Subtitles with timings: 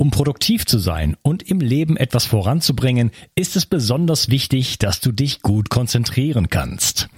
[0.00, 5.10] Um produktiv zu sein und im Leben etwas voranzubringen, ist es besonders wichtig, dass du
[5.10, 7.08] dich gut konzentrieren kannst.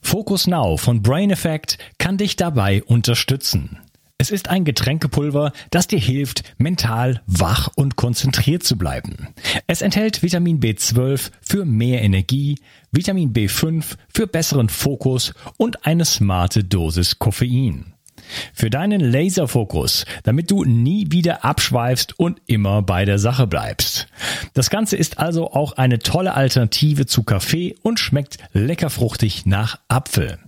[0.00, 3.78] Focus Now von Brain Effect kann dich dabei unterstützen.
[4.18, 9.28] Es ist ein Getränkepulver, das dir hilft, mental wach und konzentriert zu bleiben.
[9.68, 12.58] Es enthält Vitamin B12 für mehr Energie,
[12.90, 17.93] Vitamin B5 für besseren Fokus und eine smarte Dosis Koffein.
[18.52, 24.06] Für deinen Laserfokus, damit du nie wieder abschweifst und immer bei der Sache bleibst.
[24.54, 29.78] Das Ganze ist also auch eine tolle Alternative zu Kaffee und schmeckt lecker fruchtig nach
[29.88, 30.38] Apfel.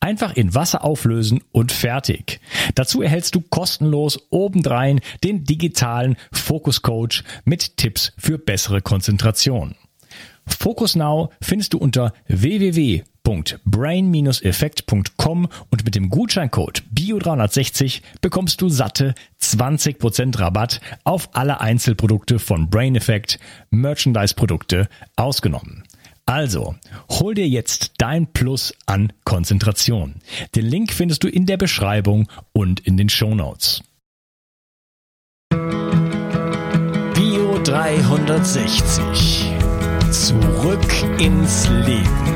[0.00, 2.40] Einfach in Wasser auflösen und fertig.
[2.74, 9.74] Dazu erhältst du kostenlos obendrein den digitalen Fokus Coach mit Tipps für bessere Konzentration.
[10.46, 12.12] Focus Now findest du unter
[13.26, 22.70] www.brain-effekt.com und mit dem Gutscheincode BIO360 bekommst du satte 20% Rabatt auf alle Einzelprodukte von
[22.70, 23.38] Brain Effect,
[23.70, 25.82] Merchandise-Produkte ausgenommen.
[26.24, 26.74] Also,
[27.08, 30.14] hol dir jetzt dein Plus an Konzentration.
[30.56, 33.80] Den Link findest du in der Beschreibung und in den Show Notes.
[37.14, 39.52] Bio 360
[40.10, 40.80] Zurück
[41.18, 42.35] ins Leben.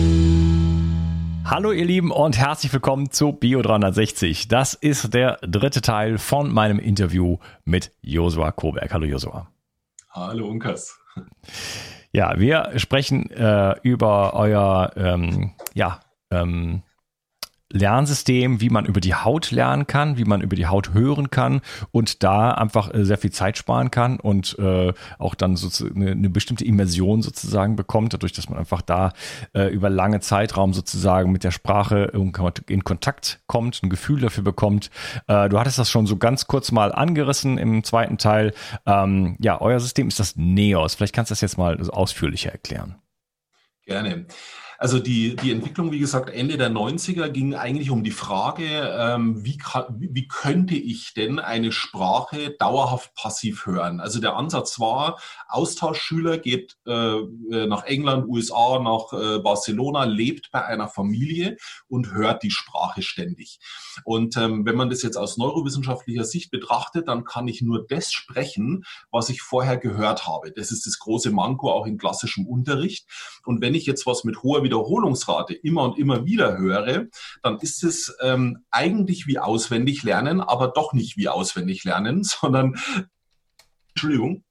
[1.51, 4.47] Hallo ihr Lieben und herzlich willkommen zu Bio 360.
[4.47, 8.93] Das ist der dritte Teil von meinem Interview mit Josua Koberg.
[8.93, 9.51] Hallo Josua.
[10.11, 10.97] Hallo Unkas.
[12.13, 16.83] Ja, wir sprechen äh, über euer ähm, ja, ähm,
[17.71, 21.61] Lernsystem, wie man über die Haut lernen kann, wie man über die Haut hören kann
[21.91, 26.11] und da einfach äh, sehr viel Zeit sparen kann und äh, auch dann sozusagen eine,
[26.11, 29.13] eine bestimmte Immersion sozusagen bekommt, dadurch, dass man einfach da
[29.53, 32.11] äh, über lange Zeitraum sozusagen mit der Sprache
[32.67, 34.89] in Kontakt kommt, ein Gefühl dafür bekommt.
[35.27, 38.53] Äh, du hattest das schon so ganz kurz mal angerissen im zweiten Teil.
[38.85, 40.95] Ähm, ja, euer System ist das NEOS.
[40.95, 42.95] Vielleicht kannst du das jetzt mal ausführlicher erklären.
[43.85, 44.25] Gerne.
[44.81, 48.65] Also die, die Entwicklung, wie gesagt, Ende der 90er ging eigentlich um die Frage,
[48.97, 49.59] ähm, wie,
[49.99, 53.99] wie könnte ich denn eine Sprache dauerhaft passiv hören?
[53.99, 55.19] Also der Ansatz war,
[55.49, 62.13] Austauschschüler geht äh, äh nach England, USA, nach äh, Barcelona, lebt bei einer Familie und
[62.13, 63.59] hört die Sprache ständig.
[64.03, 68.11] Und ähm, wenn man das jetzt aus neurowissenschaftlicher Sicht betrachtet, dann kann ich nur das
[68.11, 70.51] sprechen, was ich vorher gehört habe.
[70.51, 73.05] Das ist das große Manko auch in klassischem Unterricht.
[73.45, 77.07] Und wenn ich jetzt was mit hoher Wiederholungsrate immer und immer wieder höre,
[77.43, 82.79] dann ist es ähm, eigentlich wie auswendig lernen, aber doch nicht wie auswendig lernen, sondern
[83.89, 84.45] Entschuldigung,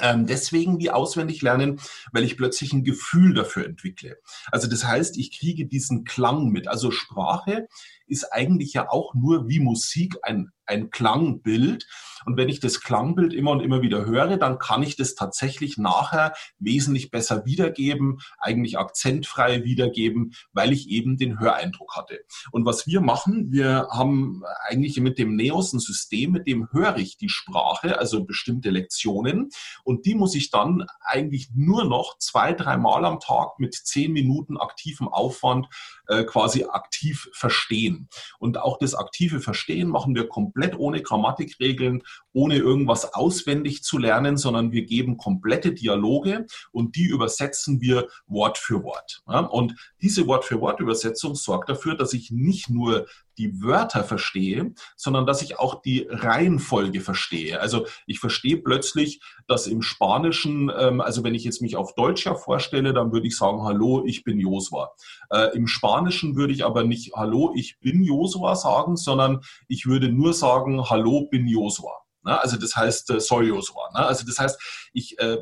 [0.00, 1.80] ähm, deswegen wie auswendig lernen,
[2.12, 4.18] weil ich plötzlich ein Gefühl dafür entwickle.
[4.52, 6.68] Also das heißt, ich kriege diesen Klang mit.
[6.68, 7.66] Also Sprache
[8.06, 11.86] ist eigentlich ja auch nur wie Musik ein, ein Klangbild.
[12.26, 15.78] Und wenn ich das Klangbild immer und immer wieder höre, dann kann ich das tatsächlich
[15.78, 22.18] nachher wesentlich besser wiedergeben, eigentlich akzentfrei wiedergeben, weil ich eben den Höreindruck hatte.
[22.50, 26.96] Und was wir machen, wir haben eigentlich mit dem Neos ein System, mit dem höre
[26.96, 29.50] ich die Sprache, also bestimmte Lektionen.
[29.84, 34.56] Und die muss ich dann eigentlich nur noch zwei, dreimal am Tag mit zehn Minuten
[34.56, 35.68] aktivem Aufwand
[36.08, 38.08] äh, quasi aktiv verstehen.
[38.40, 44.36] Und auch das aktive Verstehen machen wir komplett ohne Grammatikregeln, ohne irgendwas auswendig zu lernen,
[44.36, 49.22] sondern wir geben komplette Dialoge und die übersetzen wir Wort für Wort.
[49.24, 53.06] Und diese Wort-für-Wort-Übersetzung sorgt dafür, dass ich nicht nur
[53.38, 57.60] die Wörter verstehe, sondern dass ich auch die Reihenfolge verstehe.
[57.60, 62.26] Also ich verstehe plötzlich, dass im Spanischen, ähm, also wenn ich jetzt mich auf Deutsch
[62.26, 64.92] ja vorstelle, dann würde ich sagen, hallo, ich bin Josua.
[65.30, 70.10] Äh, Im Spanischen würde ich aber nicht hallo, ich bin Josua sagen, sondern ich würde
[70.10, 72.05] nur sagen, hallo, bin Josua.
[72.26, 72.38] Ne?
[72.40, 73.90] Also das heißt, äh, soll Josua.
[73.94, 74.04] Ne?
[74.04, 74.60] Also das heißt,
[74.92, 75.38] ich, äh,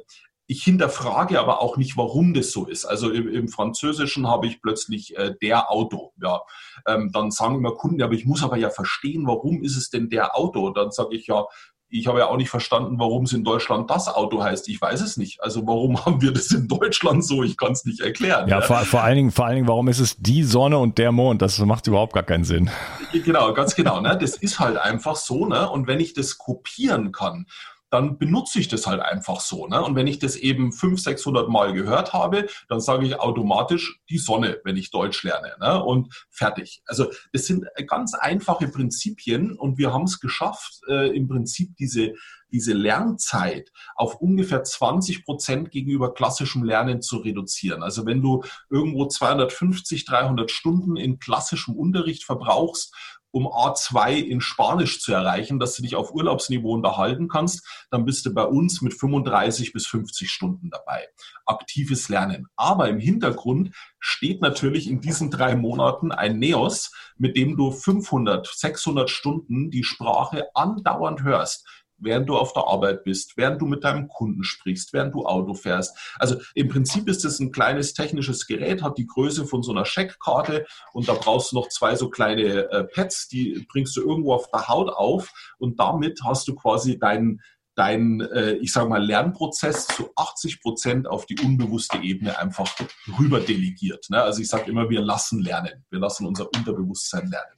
[0.47, 2.85] ich hinterfrage aber auch nicht, warum das so ist.
[2.85, 6.13] Also im, im Französischen habe ich plötzlich äh, der Auto.
[6.21, 6.43] Ja,
[6.87, 10.11] ähm, dann sagen immer Kunden, aber ich muss aber ja verstehen, warum ist es denn
[10.11, 10.71] der Auto?
[10.71, 11.47] Dann sage ich ja,
[11.89, 14.69] ich habe ja auch nicht verstanden, warum es in Deutschland das Auto heißt.
[14.69, 15.43] Ich weiß es nicht.
[15.43, 17.43] Also warum haben wir das in Deutschland so?
[17.43, 18.49] Ich kann es nicht erklären.
[18.49, 20.99] Ja, ja, Vor, vor, allen Dingen, vor allen Dingen, warum ist es die Sonne und
[20.99, 21.43] der Mond?
[21.43, 22.71] Das macht überhaupt gar keinen Sinn.
[23.13, 24.01] Genau, ganz genau.
[24.01, 24.19] Ne?
[24.21, 25.47] Das ist halt einfach so.
[25.47, 25.71] Ne?
[25.71, 27.47] Und wenn ich das kopieren kann,
[27.94, 29.69] dann benutze ich das halt einfach so.
[29.69, 29.81] Ne?
[29.81, 34.19] Und wenn ich das eben 500, 600 Mal gehört habe, dann sage ich automatisch die
[34.19, 35.52] Sonne, wenn ich Deutsch lerne.
[35.61, 35.81] Ne?
[35.82, 36.82] Und fertig.
[36.87, 42.14] Also das sind ganz einfache Prinzipien und wir haben es geschafft, äh, im Prinzip diese
[42.50, 47.82] diese Lernzeit auf ungefähr 20 Prozent gegenüber klassischem Lernen zu reduzieren.
[47.82, 52.94] Also wenn du irgendwo 250, 300 Stunden in klassischem Unterricht verbrauchst,
[53.35, 58.25] um A2 in Spanisch zu erreichen, dass du dich auf Urlaubsniveau unterhalten kannst, dann bist
[58.25, 61.09] du bei uns mit 35 bis 50 Stunden dabei.
[61.45, 62.47] Aktives Lernen.
[62.55, 68.47] Aber im Hintergrund steht natürlich in diesen drei Monaten ein NEOS, mit dem du 500,
[68.47, 71.67] 600 Stunden die Sprache andauernd hörst
[71.99, 75.55] während du auf der Arbeit bist, während du mit deinem Kunden sprichst, während du Auto
[75.55, 75.96] fährst.
[76.19, 79.85] Also im Prinzip ist es ein kleines technisches Gerät, hat die Größe von so einer
[79.85, 84.35] Scheckkarte und da brauchst du noch zwei so kleine äh, Pads, die bringst du irgendwo
[84.35, 87.41] auf der Haut auf und damit hast du quasi deinen
[87.75, 92.73] dein, äh, ich sage mal, Lernprozess zu 80 Prozent auf die unbewusste Ebene einfach
[93.19, 94.06] rüber delegiert.
[94.11, 94.23] Ne?
[94.23, 95.85] Also ich sage immer, wir lassen lernen.
[95.91, 97.54] Wir lassen unser Unterbewusstsein lernen.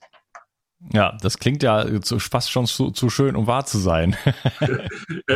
[0.93, 1.87] Ja, das klingt ja
[2.19, 4.15] fast schon zu, zu schön, um wahr zu sein.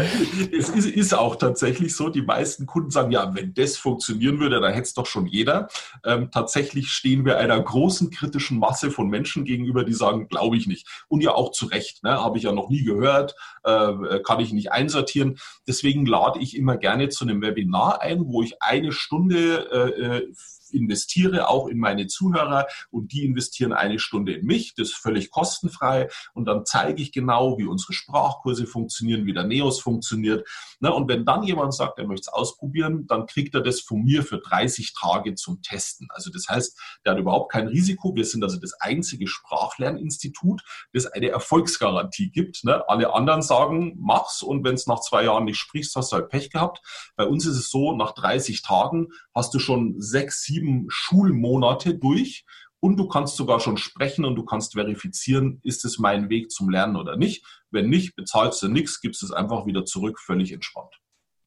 [0.53, 2.11] es ist, ist, auch tatsächlich so.
[2.11, 5.69] Die meisten Kunden sagen, ja, wenn das funktionieren würde, dann hätte es doch schon jeder.
[6.05, 10.67] Ähm, tatsächlich stehen wir einer großen kritischen Masse von Menschen gegenüber, die sagen, glaube ich
[10.67, 10.87] nicht.
[11.09, 12.05] Und ja auch zu Recht.
[12.05, 12.23] Ne?
[12.23, 13.35] Habe ich ja noch nie gehört,
[13.65, 15.39] äh, kann ich nicht einsortieren.
[15.67, 20.33] Deswegen lade ich immer gerne zu einem Webinar ein, wo ich eine Stunde äh, äh
[20.73, 24.75] investiere auch in meine Zuhörer und die investieren eine Stunde in mich.
[24.75, 29.45] Das ist völlig kostenfrei und dann zeige ich genau, wie unsere Sprachkurse funktionieren, wie der
[29.45, 30.47] Neos funktioniert.
[30.81, 34.03] Ne, und wenn dann jemand sagt, er möchte es ausprobieren, dann kriegt er das von
[34.03, 36.09] mir für 30 Tage zum Testen.
[36.11, 38.15] Also das heißt, der hat überhaupt kein Risiko.
[38.15, 40.63] Wir sind also das einzige Sprachlerninstitut,
[40.93, 42.65] das eine Erfolgsgarantie gibt.
[42.65, 46.17] Ne, alle anderen sagen, mach's und wenn es nach zwei Jahren nicht sprichst, hast du
[46.17, 46.81] halt Pech gehabt.
[47.17, 51.95] Bei uns ist es so, nach 30 Tagen hast du schon sechs, sieben sieben Schulmonate
[51.95, 52.45] durch
[52.81, 56.71] und du kannst sogar schon sprechen und du kannst verifizieren, ist es mein Weg zum
[56.71, 57.45] Lernen oder nicht.
[57.71, 60.95] Wenn nicht, bezahlst du nichts, gibst es einfach wieder zurück, völlig entspannt.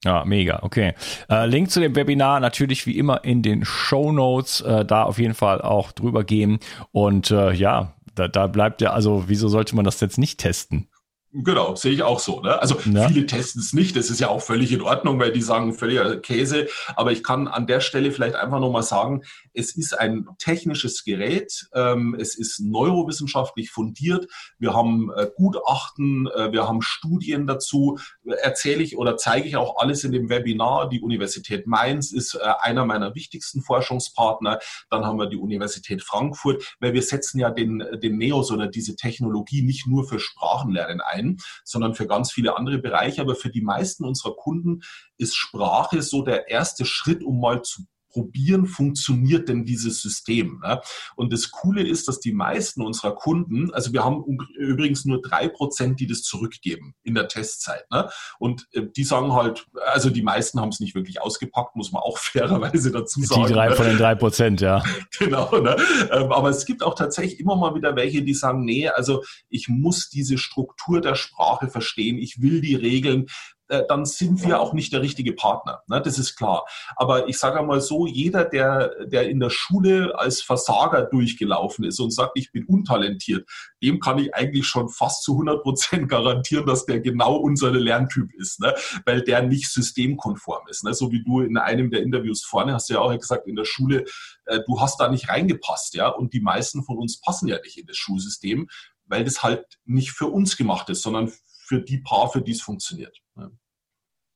[0.04, 0.94] Ja, mega, okay.
[1.30, 5.18] Äh, Link zu dem Webinar natürlich wie immer in den Show Notes, äh, da auf
[5.18, 6.60] jeden Fall auch drüber gehen.
[6.92, 10.90] Und äh, ja, da, da bleibt ja, also wieso sollte man das jetzt nicht testen?
[11.36, 12.42] Genau, sehe ich auch so.
[12.42, 12.62] Ne?
[12.62, 13.08] Also ja.
[13.08, 16.18] viele testen es nicht, das ist ja auch völlig in Ordnung, weil die sagen völliger
[16.18, 16.68] Käse.
[16.96, 21.68] Aber ich kann an der Stelle vielleicht einfach nochmal sagen, es ist ein technisches Gerät,
[21.74, 24.28] ähm, es ist neurowissenschaftlich fundiert,
[24.60, 29.78] wir haben äh, Gutachten, äh, wir haben Studien dazu, erzähle ich oder zeige ich auch
[29.78, 30.88] alles in dem Webinar.
[30.88, 34.60] Die Universität Mainz ist äh, einer meiner wichtigsten Forschungspartner.
[34.92, 38.96] Dann haben wir die Universität Frankfurt, weil wir setzen ja den, den Neos oder diese
[38.96, 43.22] Technologie nicht nur für Sprachenlernen ein ein, sondern für ganz viele andere Bereiche.
[43.22, 44.82] Aber für die meisten unserer Kunden
[45.18, 50.62] ist Sprache so der erste Schritt, um mal zu probieren, funktioniert denn dieses System.
[50.64, 50.80] Ne?
[51.16, 54.24] Und das Coole ist, dass die meisten unserer Kunden, also wir haben
[54.56, 57.90] übrigens nur drei Prozent, die das zurückgeben in der Testzeit.
[57.92, 58.10] Ne?
[58.40, 62.04] Und äh, die sagen halt, also die meisten haben es nicht wirklich ausgepackt, muss man
[62.04, 63.48] auch fairerweise dazu sagen.
[63.48, 63.76] Die drei ne?
[63.76, 64.84] von den drei Prozent, ja.
[65.20, 65.58] genau.
[65.58, 65.76] Ne?
[66.12, 69.68] Ähm, aber es gibt auch tatsächlich immer mal wieder welche, die sagen, nee, also ich
[69.68, 73.28] muss diese Struktur der Sprache verstehen, ich will die Regeln.
[73.74, 75.82] Äh, dann sind wir auch nicht der richtige Partner.
[75.88, 76.00] Ne?
[76.00, 76.66] Das ist klar.
[76.96, 82.00] Aber ich sage einmal so, jeder, der, der in der Schule als Versager durchgelaufen ist
[82.00, 83.50] und sagt, ich bin untalentiert,
[83.82, 88.32] dem kann ich eigentlich schon fast zu 100 Prozent garantieren, dass der genau unser Lerntyp
[88.38, 88.76] ist, ne?
[89.06, 90.84] weil der nicht systemkonform ist.
[90.84, 90.94] Ne?
[90.94, 94.06] So wie du in einem der Interviews vorne hast ja auch gesagt, in der Schule,
[94.46, 95.96] äh, du hast da nicht reingepasst.
[95.96, 96.10] ja.
[96.10, 98.70] Und die meisten von uns passen ja nicht in das Schulsystem,
[99.06, 101.32] weil das halt nicht für uns gemacht ist, sondern
[101.66, 103.18] für die Paar, für die es funktioniert.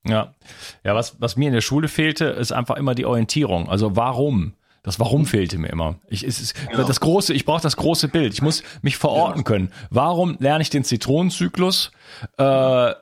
[0.05, 0.35] Ja,
[0.83, 3.69] ja, was, was mir in der Schule fehlte, ist einfach immer die Orientierung.
[3.69, 4.53] Also warum?
[4.87, 5.95] Das Warum fehlte mir immer.
[6.07, 6.87] Ich, es ist, genau.
[6.87, 8.33] das große, ich brauche das große Bild.
[8.33, 9.69] Ich muss mich verorten können.
[9.89, 11.91] Warum lerne ich den Zitronenzyklus?
[12.37, 12.93] Äh,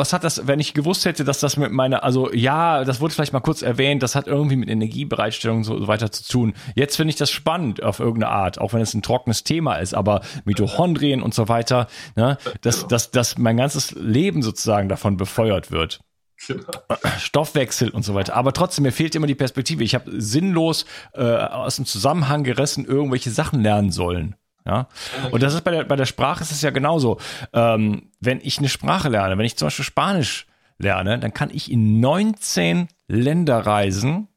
[0.00, 3.12] was hat das, wenn ich gewusst hätte, dass das mit meiner, also ja, das wurde
[3.12, 6.54] vielleicht mal kurz erwähnt, das hat irgendwie mit Energiebereitstellung und so weiter zu tun.
[6.74, 9.92] Jetzt finde ich das spannend auf irgendeine Art, auch wenn es ein trockenes Thema ist,
[9.92, 15.70] aber Mitochondrien und so weiter, ne, dass, dass, dass mein ganzes Leben sozusagen davon befeuert
[15.70, 16.00] wird.
[16.46, 16.62] Genau.
[17.18, 18.34] Stoffwechsel und so weiter.
[18.34, 19.84] Aber trotzdem, mir fehlt immer die Perspektive.
[19.84, 24.36] Ich habe sinnlos äh, aus dem Zusammenhang gerissen irgendwelche Sachen lernen sollen.
[24.66, 24.88] Ja?
[25.30, 27.18] Und das ist bei der, bei der Sprache ist es ja genauso.
[27.52, 30.46] Ähm, wenn ich eine Sprache lerne, wenn ich zum Beispiel Spanisch
[30.78, 34.28] lerne, dann kann ich in 19 Länder reisen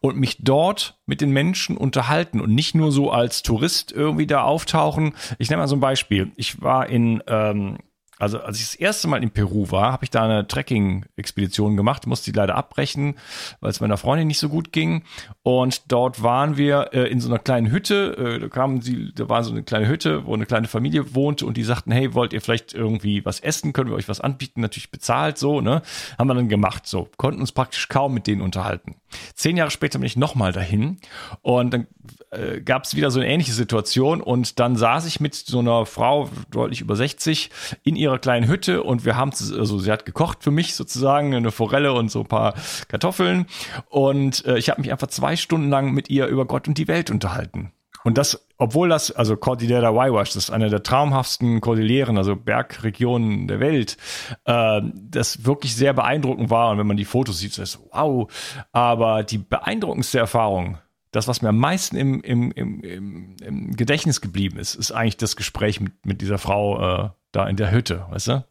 [0.00, 4.42] und mich dort mit den Menschen unterhalten und nicht nur so als Tourist irgendwie da
[4.42, 5.14] auftauchen.
[5.38, 6.32] Ich nenne mal so ein Beispiel.
[6.36, 7.78] Ich war in ähm,
[8.20, 12.06] also als ich das erste Mal in Peru war, habe ich da eine Trekking-Expedition gemacht,
[12.06, 13.16] musste die leider abbrechen,
[13.60, 15.04] weil es meiner Freundin nicht so gut ging.
[15.42, 19.28] Und dort waren wir äh, in so einer kleinen Hütte, äh, da kamen sie, da
[19.28, 22.32] war so eine kleine Hütte, wo eine kleine Familie wohnte und die sagten, hey, wollt
[22.32, 25.82] ihr vielleicht irgendwie was essen, können wir euch was anbieten, natürlich bezahlt, so, ne?
[26.18, 28.96] Haben wir dann gemacht, so, konnten uns praktisch kaum mit denen unterhalten.
[29.34, 30.98] Zehn Jahre später bin ich nochmal dahin
[31.42, 31.86] und dann
[32.30, 35.86] äh, gab es wieder so eine ähnliche Situation und dann saß ich mit so einer
[35.86, 37.50] Frau, deutlich über 60,
[37.82, 41.50] in ihrer kleinen Hütte und wir haben, also sie hat gekocht für mich sozusagen, eine
[41.50, 42.54] Forelle und so ein paar
[42.88, 43.46] Kartoffeln
[43.88, 46.88] und äh, ich habe mich einfach zwei Stunden lang mit ihr über Gott und die
[46.88, 47.72] Welt unterhalten.
[48.04, 53.46] Und das, obwohl das, also Cordillera Waiwash, das ist eine der traumhaftesten Kordilleren, also Bergregionen
[53.46, 53.96] der Welt,
[54.44, 56.70] äh, das wirklich sehr beeindruckend war.
[56.70, 58.30] Und wenn man die Fotos sieht, ist das wow.
[58.72, 60.78] Aber die beeindruckendste Erfahrung
[61.12, 65.16] das, was mir am meisten im, im, im, im, im Gedächtnis geblieben ist, ist eigentlich
[65.16, 68.44] das Gespräch mit, mit dieser Frau äh, da in der Hütte, weißt du?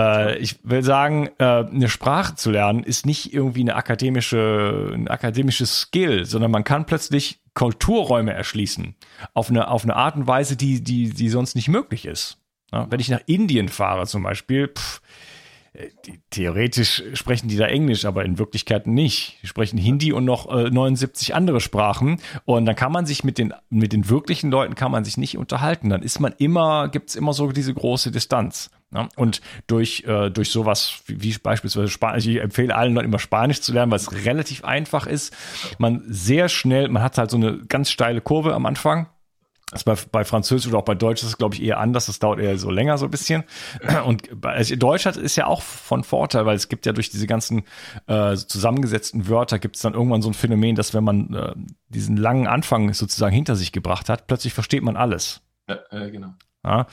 [0.00, 5.08] Äh, ich will sagen, äh, eine Sprache zu lernen ist nicht irgendwie eine akademische, ein
[5.08, 8.94] akademisches Skill, sondern man kann plötzlich Kulturräume erschließen
[9.34, 12.38] auf eine, auf eine Art und Weise, die, die, die sonst nicht möglich ist.
[12.72, 15.00] Ja, wenn ich nach Indien fahre zum Beispiel, pff,
[16.30, 19.38] theoretisch sprechen die da Englisch, aber in Wirklichkeit nicht.
[19.42, 22.20] Die sprechen Hindi und noch äh, 79 andere Sprachen.
[22.44, 25.38] Und dann kann man sich mit den, mit den wirklichen Leuten kann man sich nicht
[25.38, 25.88] unterhalten.
[25.88, 28.70] Dann ist man immer, gibt's immer so diese große Distanz.
[28.92, 29.08] Ja?
[29.16, 33.60] Und durch, äh, durch sowas wie, wie beispielsweise Spanisch, ich empfehle allen Leuten immer Spanisch
[33.60, 35.34] zu lernen, weil es relativ einfach ist.
[35.78, 39.06] Man sehr schnell, man hat halt so eine ganz steile Kurve am Anfang
[39.70, 42.06] das bei, bei Französisch oder auch bei Deutsch ist es, glaube ich, eher anders.
[42.06, 43.44] Das dauert eher so länger so ein bisschen.
[44.04, 47.26] Und also Deutsch hat, ist ja auch von Vorteil, weil es gibt ja durch diese
[47.26, 47.62] ganzen
[48.06, 51.52] äh, zusammengesetzten Wörter gibt es dann irgendwann so ein Phänomen, dass wenn man äh,
[51.88, 55.40] diesen langen Anfang sozusagen hinter sich gebracht hat, plötzlich versteht man alles.
[55.68, 56.34] Ja, äh, genau.
[56.64, 56.86] Ja,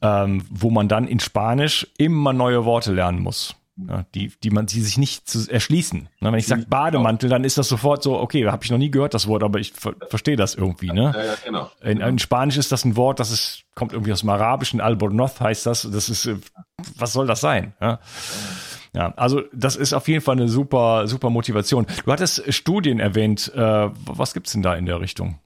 [0.00, 4.66] ähm, wo man dann in Spanisch immer neue Worte lernen muss ja, die, die man
[4.66, 6.08] die sich nicht zu erschließen.
[6.20, 8.90] Na, wenn ich sage Bademantel, dann ist das sofort so, okay, habe ich noch nie
[8.90, 10.92] gehört das Wort, aber ich ver verstehe das irgendwie.
[10.92, 11.12] Ne?
[11.14, 11.70] Ja, ja, genau.
[11.82, 15.40] In, in, Spanisch ist das ein Wort, das ist, kommt irgendwie aus dem Arabischen, Albornoz
[15.40, 15.88] heißt das.
[15.90, 16.36] Das ist, äh,
[16.96, 17.74] was soll das sein?
[17.80, 17.98] Ja?
[18.94, 21.86] Ja, also das ist auf jeden Fall eine super, super Motivation.
[22.04, 23.52] Du hattest Studien erwähnt.
[23.52, 25.40] Äh, was gibt's denn da in der Richtung?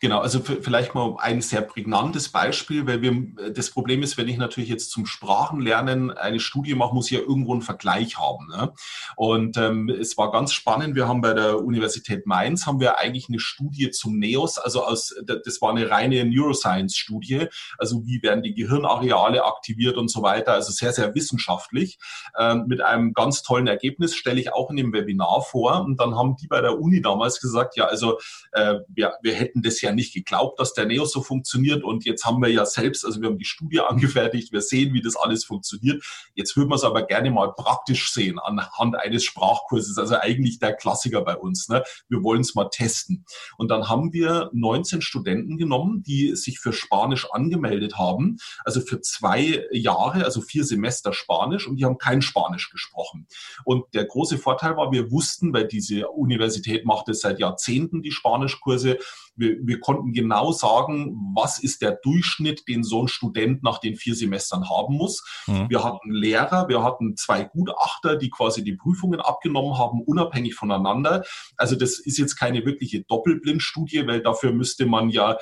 [0.00, 4.36] Genau, also vielleicht mal ein sehr prägnantes Beispiel, weil wir, das Problem ist, wenn ich
[4.36, 8.48] natürlich jetzt zum Sprachenlernen eine Studie mache, muss ich ja irgendwo einen Vergleich haben.
[8.48, 8.72] Ne?
[9.16, 13.28] Und ähm, es war ganz spannend, wir haben bei der Universität Mainz, haben wir eigentlich
[13.28, 17.46] eine Studie zum NEOS, also aus, das war eine reine Neuroscience-Studie,
[17.78, 21.98] also wie werden die Gehirnareale aktiviert und so weiter, also sehr, sehr wissenschaftlich,
[22.38, 25.82] ähm, mit einem ganz tollen Ergebnis, stelle ich auch in dem Webinar vor.
[25.82, 28.18] Und dann haben die bei der Uni damals gesagt, ja, also
[28.52, 32.24] äh, wir, wir hätten das ja nicht geglaubt, dass der Neo so funktioniert und jetzt
[32.24, 35.44] haben wir ja selbst, also wir haben die Studie angefertigt, wir sehen, wie das alles
[35.44, 36.02] funktioniert.
[36.34, 40.74] Jetzt würden wir es aber gerne mal praktisch sehen anhand eines Sprachkurses, also eigentlich der
[40.74, 41.68] Klassiker bei uns.
[41.68, 41.82] Ne?
[42.08, 43.24] Wir wollen es mal testen.
[43.56, 49.00] Und dann haben wir 19 Studenten genommen, die sich für Spanisch angemeldet haben, also für
[49.00, 53.26] zwei Jahre, also vier Semester Spanisch und die haben kein Spanisch gesprochen.
[53.64, 58.12] Und der große Vorteil war, wir wussten, weil diese Universität macht es seit Jahrzehnten, die
[58.12, 58.98] Spanischkurse,
[59.36, 63.96] wir, wir konnten genau sagen, was ist der Durchschnitt, den so ein Student nach den
[63.96, 65.24] vier Semestern haben muss.
[65.46, 65.68] Mhm.
[65.68, 71.24] Wir hatten Lehrer, wir hatten zwei Gutachter, die quasi die Prüfungen abgenommen haben, unabhängig voneinander.
[71.56, 75.32] Also das ist jetzt keine wirkliche Doppelblindstudie, weil dafür müsste man ja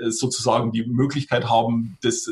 [0.00, 2.30] äh, sozusagen die Möglichkeit haben, das,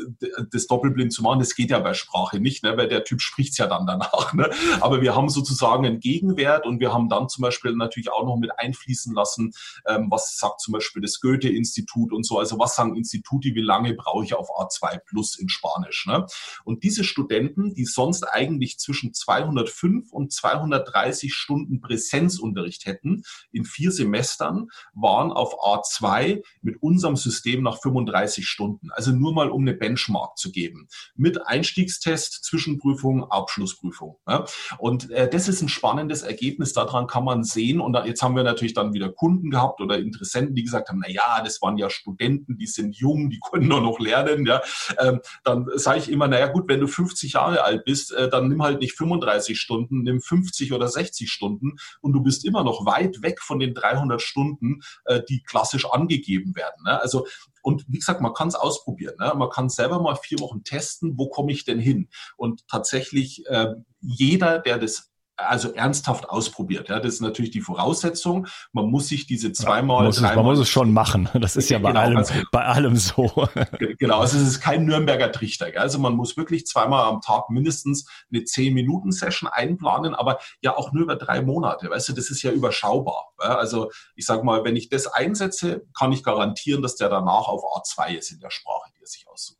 [0.51, 1.39] das Doppelblind zu machen.
[1.39, 2.77] Das geht ja bei Sprache nicht, ne?
[2.77, 4.33] weil der Typ spricht's ja dann danach.
[4.33, 4.49] Ne?
[4.81, 8.37] Aber wir haben sozusagen einen Gegenwert und wir haben dann zum Beispiel natürlich auch noch
[8.37, 9.53] mit einfließen lassen,
[9.87, 12.37] ähm, was sagt zum Beispiel das Goethe-Institut und so.
[12.37, 16.05] Also was sagen Institute, wie lange brauche ich auf A2 plus in Spanisch?
[16.05, 16.25] Ne?
[16.63, 23.91] Und diese Studenten, die sonst eigentlich zwischen 205 und 230 Stunden Präsenzunterricht hätten in vier
[23.91, 28.91] Semestern, waren auf A2 mit unserem System nach 35 Stunden.
[28.91, 30.87] Also nur mal um eine Benchmark zu geben.
[31.15, 34.17] Mit Einstiegstest, Zwischenprüfung, Abschlussprüfung.
[34.27, 34.45] Ne?
[34.77, 36.73] Und äh, das ist ein spannendes Ergebnis.
[36.73, 37.79] Daran kann man sehen.
[37.79, 40.96] Und da, jetzt haben wir natürlich dann wieder Kunden gehabt oder Interessenten, die gesagt haben,
[40.97, 44.45] haben, na ja, das waren ja Studenten, die sind jung, die können nur noch lernen,
[44.45, 44.61] ja,
[44.99, 48.29] ähm, dann sage ich immer, na ja, gut, wenn du 50 Jahre alt bist, äh,
[48.29, 52.63] dann nimm halt nicht 35 Stunden, nimm 50 oder 60 Stunden und du bist immer
[52.63, 56.83] noch weit weg von den 300 Stunden, äh, die klassisch angegeben werden.
[56.85, 56.99] Ne?
[56.99, 57.25] Also
[57.63, 59.15] und wie gesagt, man kann es ausprobieren.
[59.19, 59.33] Ne?
[59.35, 62.07] Man kann selber mal vier Wochen testen, wo komme ich denn hin?
[62.37, 66.89] Und tatsächlich, äh, jeder, der das also ernsthaft ausprobiert.
[66.89, 68.47] Ja, das ist natürlich die Voraussetzung.
[68.73, 71.29] Man muss sich diese zweimal, man muss, es, man muss es schon machen.
[71.47, 73.47] Das ist ja bei genau, allem, also, bei allem so.
[73.99, 75.67] Genau, also es ist kein Nürnberger Trichter.
[75.75, 81.03] Also man muss wirklich zweimal am Tag mindestens eine 10-Minuten-Session einplanen, aber ja auch nur
[81.03, 81.89] über drei Monate.
[81.89, 83.33] Weißt du, das ist ja überschaubar.
[83.41, 87.47] Ja, also ich sage mal, wenn ich das einsetze, kann ich garantieren, dass der danach
[87.47, 89.57] auf A2 ist in der Sprache, die er sich aussucht.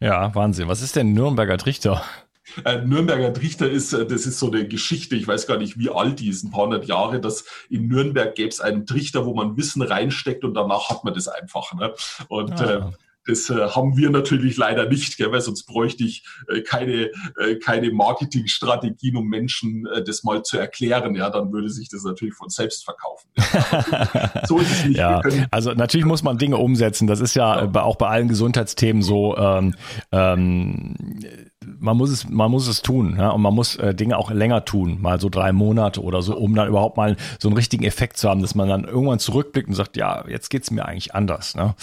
[0.00, 0.68] Ja, Wahnsinn.
[0.68, 2.04] Was ist denn Nürnberger Trichter?
[2.64, 5.90] Äh, Nürnberger Trichter ist, äh, das ist so eine Geschichte, ich weiß gar nicht, wie
[5.90, 9.34] alt die ist, ein paar hundert Jahre, dass in Nürnberg gäbe es einen Trichter, wo
[9.34, 11.72] man Wissen reinsteckt und danach hat man das einfach.
[11.74, 11.94] Ne?
[12.28, 12.88] Und ah.
[12.88, 12.92] äh,
[13.26, 17.56] das äh, haben wir natürlich leider nicht, gell, weil sonst bräuchte ich äh, keine, äh,
[17.62, 21.14] keine Marketingstrategien, um Menschen äh, das mal zu erklären.
[21.14, 23.28] Ja, dann würde sich das natürlich von selbst verkaufen.
[23.54, 24.98] Ja, so ist es nicht.
[24.98, 27.06] ja, also natürlich muss man Dinge umsetzen.
[27.06, 27.82] Das ist ja, ja.
[27.82, 29.36] auch bei allen Gesundheitsthemen so.
[29.36, 29.74] Ähm,
[30.12, 30.94] ähm,
[31.78, 34.64] man muss es, man muss es tun, ja, und man muss äh, Dinge auch länger
[34.64, 38.16] tun, mal so drei Monate oder so, um dann überhaupt mal so einen richtigen Effekt
[38.16, 41.54] zu haben, dass man dann irgendwann zurückblickt und sagt, ja, jetzt geht's mir eigentlich anders.
[41.54, 41.74] Ne?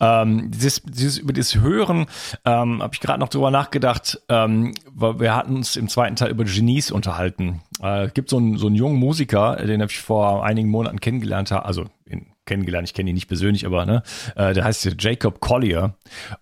[0.00, 2.06] Ähm, dieses, dieses über das Hören
[2.44, 4.20] ähm, habe ich gerade noch drüber nachgedacht.
[4.28, 7.60] Ähm, wir hatten uns im zweiten Teil über Genies unterhalten.
[7.82, 11.52] Äh, gibt so einen so einen jungen Musiker, den habe ich vor einigen Monaten kennengelernt,
[11.52, 12.88] also in kennengelernt.
[12.88, 14.02] Ich kenne ihn nicht persönlich, aber ne,
[14.34, 15.94] äh, der heißt Jacob Collier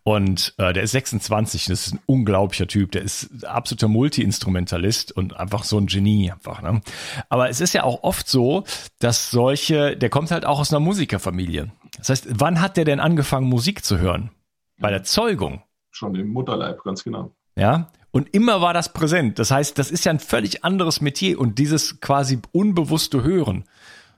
[0.04, 1.66] und äh, der ist 26.
[1.66, 2.92] Das ist ein unglaublicher Typ.
[2.92, 6.62] Der ist absoluter Multi-Instrumentalist und einfach so ein Genie einfach.
[6.62, 6.80] Ne?
[7.28, 8.64] Aber es ist ja auch oft so,
[8.98, 11.70] dass solche, der kommt halt auch aus einer Musikerfamilie.
[11.98, 14.30] Das heißt, wann hat der denn angefangen, Musik zu hören?
[14.78, 15.62] Bei der Zeugung.
[15.90, 17.32] Schon im Mutterleib, ganz genau.
[17.56, 19.38] Ja, und immer war das präsent.
[19.38, 23.64] Das heißt, das ist ja ein völlig anderes Metier und dieses quasi unbewusste Hören.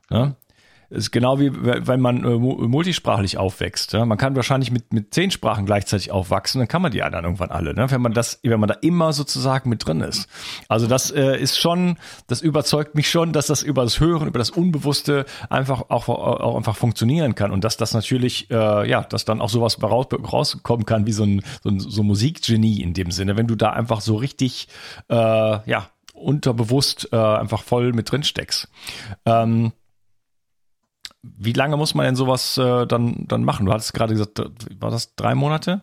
[0.09, 0.37] Ne?
[0.91, 3.93] Ist genau wie wenn man äh, multisprachlich aufwächst.
[3.93, 4.07] Ja?
[4.07, 7.51] Man kann wahrscheinlich mit, mit zehn Sprachen gleichzeitig aufwachsen, dann kann man die dann irgendwann
[7.51, 7.91] alle, ne?
[7.91, 10.29] wenn man das, wenn man da immer sozusagen mit drin ist.
[10.69, 14.39] Also das äh, ist schon, das überzeugt mich schon, dass das über das Hören, über
[14.39, 19.25] das Unbewusste einfach auch, auch einfach funktionieren kann und dass das natürlich, äh, ja, dass
[19.25, 23.11] dann auch sowas raus, rauskommen kann wie so ein, so ein so Musikgenie in dem
[23.11, 24.69] Sinne, wenn du da einfach so richtig,
[25.09, 28.69] äh, ja, unterbewusst äh, einfach voll mit drin steckst.
[29.25, 29.73] Ähm,
[31.37, 33.67] wie lange muss man denn sowas äh, dann, dann machen?
[33.67, 34.41] Du hattest gerade gesagt,
[34.81, 35.83] war das drei Monate?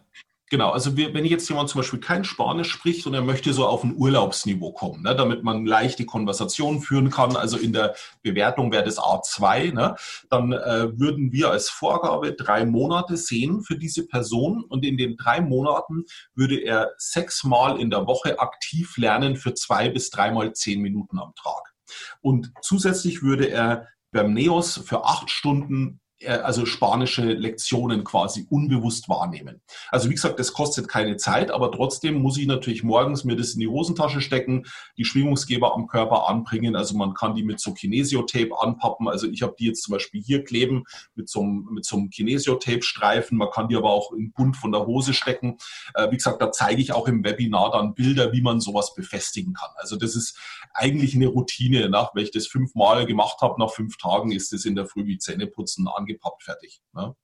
[0.52, 3.65] Genau, also wir, wenn jetzt jemand zum Beispiel kein Spanisch spricht und er möchte so
[3.65, 8.72] auf ein Urlaubsniveau kommen, ne, damit man leichte Konversationen führen kann, also in der Bewertung
[8.72, 9.96] wäre das A2, ne,
[10.30, 15.17] dann äh, würden wir als Vorgabe drei Monate sehen für diese Person und in den
[15.17, 20.80] drei Monaten würde er sechsmal in der Woche aktiv lernen für zwei bis dreimal zehn
[20.80, 21.74] Minuten am Tag.
[22.22, 29.62] Und zusätzlich würde er beim NEOS für acht Stunden also spanische Lektionen quasi unbewusst wahrnehmen.
[29.89, 33.54] Also wie gesagt, das kostet keine Zeit, aber trotzdem muss ich natürlich morgens mir das
[33.54, 34.65] in die Hosentasche stecken,
[34.97, 36.75] die Schwingungsgeber am Körper anbringen.
[36.75, 39.10] Also man kann die mit so Kinesiotape anpappen.
[39.10, 42.10] Also ich habe die jetzt zum Beispiel hier kleben mit so einem, mit so einem
[42.10, 43.38] Kinesiotape-Streifen.
[43.38, 45.58] Man kann die aber auch im Bund von der Hose stecken.
[45.95, 49.54] Äh, wie gesagt, da zeige ich auch im Webinar dann Bilder, wie man sowas befestigen
[49.54, 49.71] kann.
[49.75, 50.39] Also das ist
[50.73, 51.89] eigentlich eine Routine.
[51.89, 55.06] Nach, wenn ich das fünfmal gemacht habe, nach fünf Tagen ist das in der Früh
[55.06, 56.82] wie Zähneputzen angepasst angepappt, fertig.
[56.94, 57.15] Ne?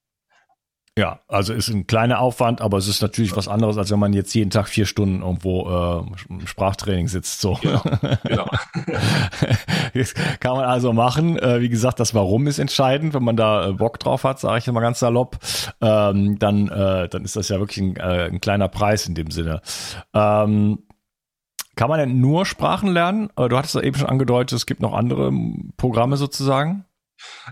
[0.97, 4.11] Ja, also ist ein kleiner Aufwand, aber es ist natürlich was anderes, als wenn man
[4.11, 7.39] jetzt jeden Tag vier Stunden irgendwo äh, im Sprachtraining sitzt.
[7.39, 7.57] So.
[7.61, 7.81] Genau,
[8.25, 8.45] genau.
[10.41, 11.39] kann man also machen.
[11.39, 13.13] Äh, wie gesagt, das Warum ist entscheidend.
[13.13, 15.39] Wenn man da äh, Bock drauf hat, sage ich mal ganz salopp,
[15.79, 19.31] ähm, dann, äh, dann ist das ja wirklich ein, äh, ein kleiner Preis in dem
[19.31, 19.61] Sinne.
[20.13, 20.83] Ähm,
[21.77, 23.29] kann man denn nur Sprachen lernen?
[23.37, 25.31] Äh, du hattest ja eben schon angedeutet, es gibt noch andere
[25.77, 26.83] Programme sozusagen.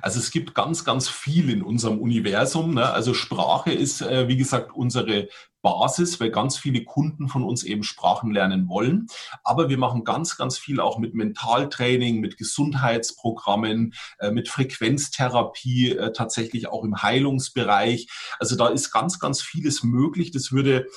[0.02, 2.76] Also es gibt ganz, ganz viel in unserem Universum.
[2.76, 2.90] Ne?
[2.92, 5.30] Also Sprache ist, äh, wie gesagt, unsere
[5.62, 9.08] Basis, weil ganz viele Kunden von uns eben Sprachen lernen wollen.
[9.44, 16.14] Aber wir machen ganz, ganz viel auch mit Mentaltraining, mit Gesundheitsprogrammen, äh, mit Frequenztherapie, äh,
[16.14, 18.08] tatsächlich auch im Heilungsbereich.
[18.40, 20.32] Also da ist ganz, ganz vieles möglich.
[20.32, 20.88] Das würde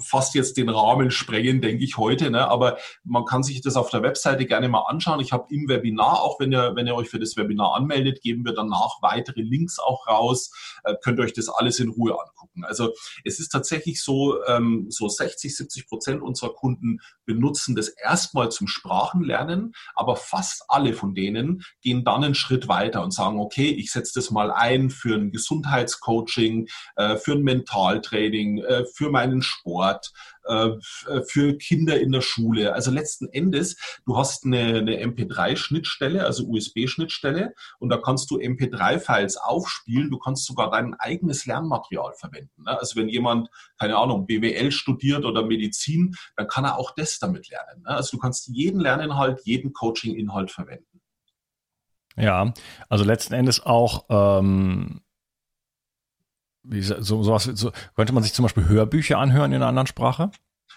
[0.00, 2.30] fast jetzt den Rahmen sprengen, denke ich heute.
[2.30, 2.48] Ne?
[2.48, 5.20] Aber man kann sich das auf der Webseite gerne mal anschauen.
[5.20, 8.44] Ich habe im Webinar, auch wenn ihr, wenn ihr euch für das Webinar anmeldet, geben
[8.44, 10.50] wir danach weitere Links auch raus.
[10.84, 12.64] Äh, könnt euch das alles in Ruhe angucken.
[12.64, 12.92] Also
[13.24, 18.68] es ist tatsächlich so, ähm, so 60, 70 Prozent unserer Kunden benutzen das erstmal zum
[18.68, 23.92] Sprachenlernen, aber fast alle von denen gehen dann einen Schritt weiter und sagen, okay, ich
[23.92, 29.77] setze das mal ein für ein Gesundheitscoaching, äh, für ein Mentaltraining, äh, für meinen Sport
[29.78, 30.12] Sport,
[30.44, 30.70] äh,
[31.26, 32.72] für Kinder in der Schule.
[32.74, 39.36] Also letzten Endes, du hast eine, eine MP3-Schnittstelle, also USB-Schnittstelle, und da kannst du MP3-Files
[39.36, 40.10] aufspielen.
[40.10, 42.64] Du kannst sogar dein eigenes Lernmaterial verwenden.
[42.64, 42.78] Ne?
[42.78, 47.48] Also wenn jemand, keine Ahnung, BWL studiert oder Medizin, dann kann er auch das damit
[47.48, 47.82] lernen.
[47.82, 47.90] Ne?
[47.90, 51.00] Also du kannst jeden Lerninhalt, jeden Coaching-Inhalt verwenden.
[52.16, 52.52] Ja,
[52.88, 55.02] also letzten Endes auch ähm,
[56.62, 60.30] wie, so, sowas, so, könnte man sich zum Beispiel Hörbücher anhören in einer anderen Sprache?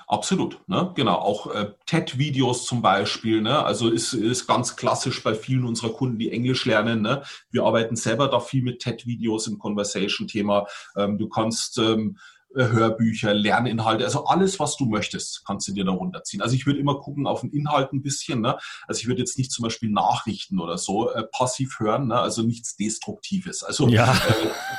[0.07, 0.91] Absolut, ne?
[0.95, 1.15] genau.
[1.15, 3.63] Auch äh, TED-Videos zum Beispiel, ne?
[3.63, 7.01] also ist, ist ganz klassisch bei vielen unserer Kunden, die Englisch lernen.
[7.01, 7.23] Ne?
[7.49, 10.67] Wir arbeiten selber da viel mit TED-Videos im Conversation-Thema.
[10.97, 15.85] Ähm, du kannst ähm, äh, Hörbücher, Lerninhalte, also alles, was du möchtest, kannst du dir
[15.85, 16.41] da runterziehen.
[16.41, 18.41] Also ich würde immer gucken auf den Inhalt ein bisschen.
[18.41, 18.57] Ne?
[18.87, 22.19] Also ich würde jetzt nicht zum Beispiel Nachrichten oder so äh, passiv hören, ne?
[22.19, 23.63] also nichts Destruktives.
[23.63, 24.13] Also, ja.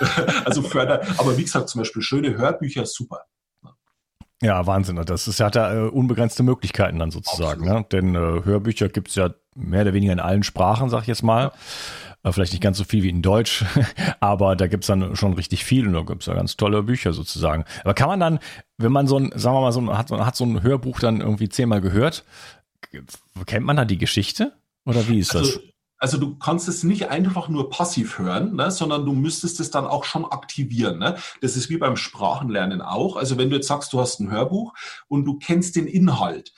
[0.01, 3.27] äh, also förder, aber wie gesagt, zum Beispiel schöne Hörbücher, super.
[4.43, 4.97] Ja, Wahnsinn.
[5.07, 7.65] Das ist, hat ja äh, unbegrenzte Möglichkeiten dann sozusagen.
[7.65, 7.87] Ne?
[7.93, 11.23] Denn äh, Hörbücher gibt es ja mehr oder weniger in allen Sprachen, sag ich jetzt
[11.23, 11.45] mal.
[11.45, 11.53] Ja.
[12.23, 13.65] Äh, vielleicht nicht ganz so viel wie in Deutsch,
[14.21, 17.65] aber da gibt's dann schon richtig viel und da gibt's ja ganz tolle Bücher sozusagen.
[17.83, 18.39] Aber kann man dann,
[18.79, 21.21] wenn man so ein, sagen wir mal, so ein, hat, hat so ein Hörbuch dann
[21.21, 22.25] irgendwie zehnmal gehört,
[23.47, 24.53] kennt man da die Geschichte?
[24.85, 25.61] Oder wie ist also, das?
[25.99, 29.87] Also du kannst es nicht einfach nur passiv hören, ne, sondern du müsstest es dann
[29.87, 30.99] auch schon aktivieren.
[30.99, 31.17] Ne?
[31.41, 33.15] Das ist wie beim Sprachenlernen auch.
[33.15, 34.75] Also wenn du jetzt sagst, du hast ein Hörbuch
[35.07, 36.53] und du kennst den Inhalt,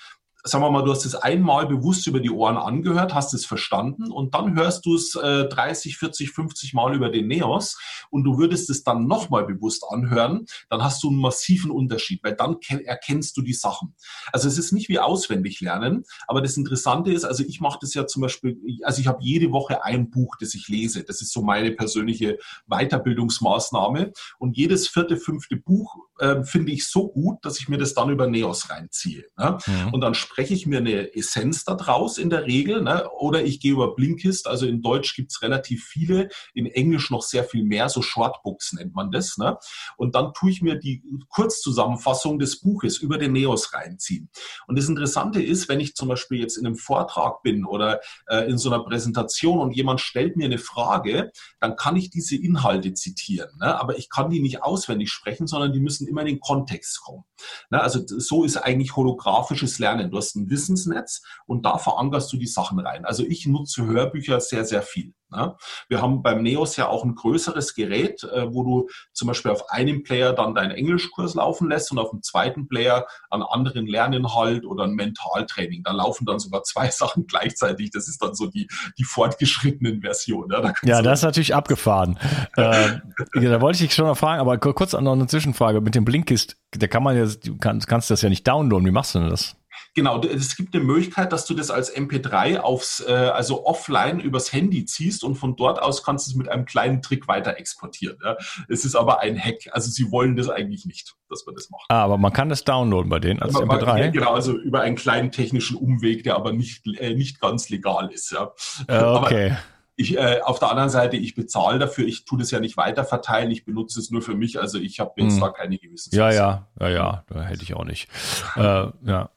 [0.47, 4.13] sagen wir mal, du hast es einmal bewusst über die Ohren angehört, hast es verstanden
[4.13, 7.79] und dann hörst du es äh, 30, 40, 50 Mal über den Neos
[8.11, 12.35] und du würdest es dann nochmal bewusst anhören, dann hast du einen massiven Unterschied, weil
[12.35, 13.95] dann erkennst du die Sachen.
[14.33, 17.95] Also es ist nicht wie auswendig lernen, aber das Interessante ist, also ich mache das
[17.95, 21.05] ja zum Beispiel, also ich habe jede Woche ein Buch, das ich lese.
[21.05, 27.09] Das ist so meine persönliche Weiterbildungsmaßnahme und jedes vierte, fünfte Buch äh, finde ich so
[27.09, 29.25] gut, dass ich mir das dann über Neos reinziehe.
[29.39, 29.59] Ne?
[29.67, 29.95] Mhm.
[29.95, 33.09] Und dann spreche ich mir eine Essenz daraus in der Regel, ne?
[33.21, 37.23] oder ich gehe über Blinkist, also in Deutsch gibt es relativ viele, in Englisch noch
[37.23, 39.39] sehr viel mehr, so Shortbooks nennt man das.
[39.39, 39.57] Ne?
[39.97, 44.29] Und dann tue ich mir die Kurzzusammenfassung des Buches über den Neos reinziehen.
[44.67, 48.51] Und das Interessante ist, wenn ich zum Beispiel jetzt in einem Vortrag bin oder äh,
[48.51, 52.93] in so einer Präsentation und jemand stellt mir eine Frage, dann kann ich diese Inhalte
[52.95, 53.51] zitieren.
[53.61, 53.79] Ne?
[53.81, 57.23] Aber ich kann die nicht auswendig sprechen, sondern die müssen immer in den Kontext kommen.
[57.71, 57.81] Ne?
[57.81, 60.11] Also so ist eigentlich holographisches Lernen.
[60.11, 63.05] Du hast ein Wissensnetz und da verankerst du die Sachen rein.
[63.05, 65.15] Also ich nutze Hörbücher sehr, sehr viel.
[65.35, 65.57] Ne?
[65.89, 69.71] Wir haben beim Neos ja auch ein größeres Gerät, äh, wo du zum Beispiel auf
[69.71, 74.65] einem Player dann deinen Englischkurs laufen lässt und auf dem zweiten Player einen anderen Lerninhalt
[74.65, 75.83] oder ein Mentaltraining.
[75.83, 77.91] Da laufen dann sogar zwei Sachen gleichzeitig.
[77.91, 80.51] Das ist dann so die, die fortgeschrittenen Version.
[80.51, 82.19] Ja, da ja das ist natürlich abgefahren.
[82.57, 83.01] äh,
[83.35, 85.81] da wollte ich dich schon noch fragen, aber kurz noch eine Zwischenfrage.
[85.81, 88.87] Mit dem Blinkist, da kann man ja, du kannst, kannst das ja nicht downloaden.
[88.87, 89.57] Wie machst du denn das?
[89.95, 94.53] Genau, es gibt eine Möglichkeit, dass du das als MP3 aufs, äh, also offline übers
[94.53, 98.19] Handy ziehst und von dort aus kannst du es mit einem kleinen Trick weiter exportieren.
[98.25, 98.37] Ja.
[98.69, 99.69] Es ist aber ein Hack.
[99.71, 101.85] Also sie wollen das eigentlich nicht, dass man das macht.
[101.91, 104.11] Ah, aber man kann das downloaden bei denen als aber, MP3.
[104.11, 108.33] Genau, also über einen kleinen technischen Umweg, der aber nicht, äh, nicht ganz legal ist.
[108.33, 108.53] Ja.
[108.89, 109.51] Äh, okay.
[109.51, 109.59] Aber,
[109.97, 113.05] ich, äh, auf der anderen Seite, ich bezahle dafür, ich tue das ja nicht weiter
[113.05, 115.41] verteilen, ich benutze es nur für mich, also ich habe jetzt hm.
[115.41, 116.13] da keine gewissen.
[116.17, 118.09] Ja, ja, ja, ja, da hätte ich auch nicht.
[118.57, 119.31] äh, ja.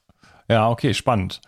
[0.48, 1.42] Ja, okay, spannend.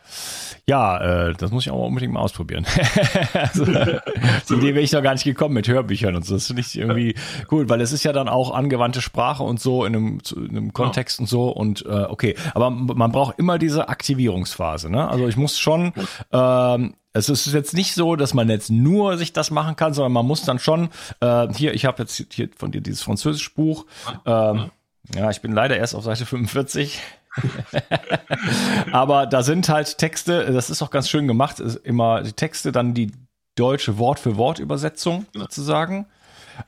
[0.67, 2.67] Ja, äh, das muss ich auch unbedingt mal ausprobieren.
[3.33, 3.65] also,
[4.49, 6.35] die Idee wäre ich noch gar nicht gekommen mit Hörbüchern und so.
[6.35, 7.15] Das finde ich irgendwie
[7.51, 10.73] cool, weil es ist ja dann auch angewandte Sprache und so in einem, in einem
[10.75, 11.23] Kontext ja.
[11.23, 12.37] und so und äh, okay.
[12.55, 14.91] Aber man braucht immer diese Aktivierungsphase.
[14.91, 15.09] Ne?
[15.09, 15.93] Also ich muss schon
[16.31, 20.13] ähm, es ist jetzt nicht so, dass man jetzt nur sich das machen kann, sondern
[20.13, 23.87] man muss dann schon, äh, hier, ich habe jetzt hier von dir dieses französische Buch,
[24.27, 24.71] ähm,
[25.15, 27.01] ja, ich bin leider erst auf Seite 45.
[28.93, 32.73] Aber da sind halt Texte, das ist auch ganz schön gemacht, ist immer die Texte,
[32.73, 33.13] dann die
[33.57, 36.07] deutsche Wort für Wort Übersetzung sozusagen.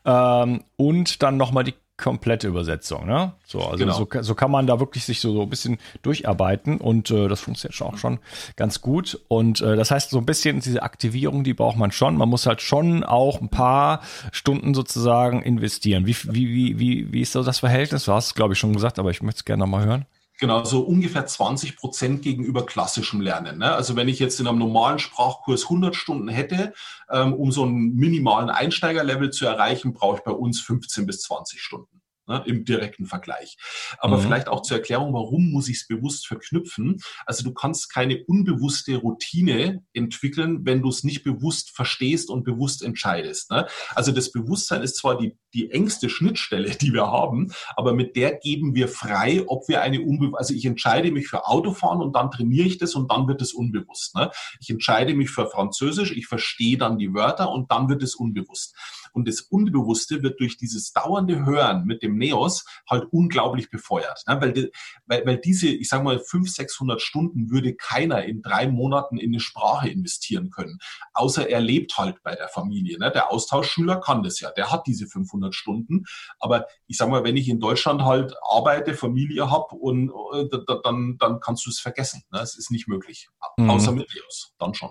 [0.04, 3.32] Ähm, und dann nochmal die komplette Übersetzung, ne?
[3.46, 3.92] So, also genau.
[3.92, 7.40] so, so kann man da wirklich sich so, so ein bisschen durcharbeiten und äh, das
[7.40, 8.18] funktioniert schon auch schon
[8.56, 9.20] ganz gut.
[9.28, 12.16] Und äh, das heißt, so ein bisschen diese Aktivierung, die braucht man schon.
[12.16, 14.00] Man muss halt schon auch ein paar
[14.32, 16.06] Stunden sozusagen investieren.
[16.06, 18.06] Wie, wie, wie, wie, wie ist so das Verhältnis?
[18.06, 20.06] Du hast es, glaube ich, schon gesagt, aber ich möchte es gerne nochmal hören.
[20.42, 23.58] Genau, so ungefähr 20 Prozent gegenüber klassischem Lernen.
[23.58, 23.72] Ne?
[23.72, 26.72] Also wenn ich jetzt in einem normalen Sprachkurs 100 Stunden hätte,
[27.08, 31.62] ähm, um so einen minimalen Einsteigerlevel zu erreichen, brauche ich bei uns 15 bis 20
[31.62, 32.01] Stunden.
[32.26, 33.56] Ne, im direkten Vergleich.
[33.98, 34.22] Aber mhm.
[34.22, 37.00] vielleicht auch zur Erklärung, warum muss ich es bewusst verknüpfen?
[37.26, 42.82] Also du kannst keine unbewusste Routine entwickeln, wenn du es nicht bewusst verstehst und bewusst
[42.82, 43.50] entscheidest.
[43.50, 43.66] Ne?
[43.94, 48.36] Also das Bewusstsein ist zwar die, die engste Schnittstelle, die wir haben, aber mit der
[48.36, 52.30] geben wir frei, ob wir eine unbewusst, also ich entscheide mich für Autofahren und dann
[52.30, 54.14] trainiere ich das und dann wird es unbewusst.
[54.14, 54.30] Ne?
[54.60, 58.74] Ich entscheide mich für Französisch, ich verstehe dann die Wörter und dann wird es unbewusst.
[59.12, 64.22] Und das Unbewusste wird durch dieses dauernde Hören mit dem Neos halt unglaublich befeuert.
[64.26, 64.40] Ne?
[64.40, 64.70] Weil,
[65.06, 69.30] weil, weil diese, ich sage mal, 500, 600 Stunden würde keiner in drei Monaten in
[69.30, 70.78] eine Sprache investieren können.
[71.14, 72.98] Außer er lebt halt bei der Familie.
[72.98, 73.10] Ne?
[73.10, 74.50] Der Austauschschüler kann das ja.
[74.52, 76.04] Der hat diese 500 Stunden.
[76.38, 80.48] Aber ich sage mal, wenn ich in Deutschland halt arbeite, Familie habe und äh,
[80.82, 82.22] dann, dann kannst du es vergessen.
[82.30, 82.40] Ne?
[82.40, 83.28] Es ist nicht möglich.
[83.56, 83.70] Mhm.
[83.70, 84.54] Außer mit Neos.
[84.58, 84.90] Dann schon.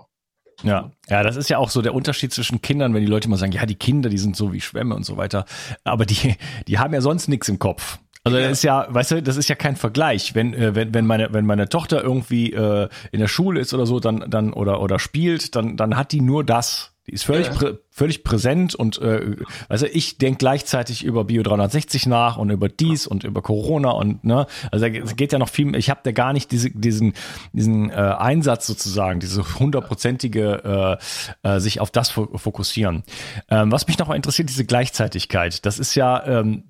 [0.62, 3.36] Ja, ja, das ist ja auch so der Unterschied zwischen Kindern, wenn die Leute mal
[3.36, 5.44] sagen, ja, die Kinder, die sind so wie Schwämme und so weiter.
[5.84, 6.36] Aber die,
[6.68, 7.98] die haben ja sonst nichts im Kopf.
[8.24, 10.34] Also das ist ja, weißt du, das ist ja kein Vergleich.
[10.34, 13.84] Wenn äh, wenn wenn meine wenn meine Tochter irgendwie äh, in der Schule ist oder
[13.84, 16.91] so, dann dann oder oder spielt, dann dann hat die nur das.
[17.08, 17.52] Die ist völlig, ja.
[17.52, 19.36] prä, völlig präsent und äh,
[19.68, 24.22] also ich denke gleichzeitig über Bio 360 nach und über dies und über Corona und
[24.22, 25.74] ne, also es geht ja noch viel.
[25.74, 27.14] Ich habe da gar nicht diese, diesen
[27.52, 30.98] diesen äh, Einsatz sozusagen, diese hundertprozentige
[31.42, 33.02] äh, äh, sich auf das fokussieren.
[33.50, 35.66] Ähm, was mich noch interessiert, diese Gleichzeitigkeit.
[35.66, 36.64] Das ist ja ähm,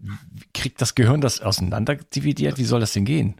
[0.55, 2.57] kriegt das Gehirn das auseinander dividiert?
[2.57, 3.35] Wie soll das denn gehen?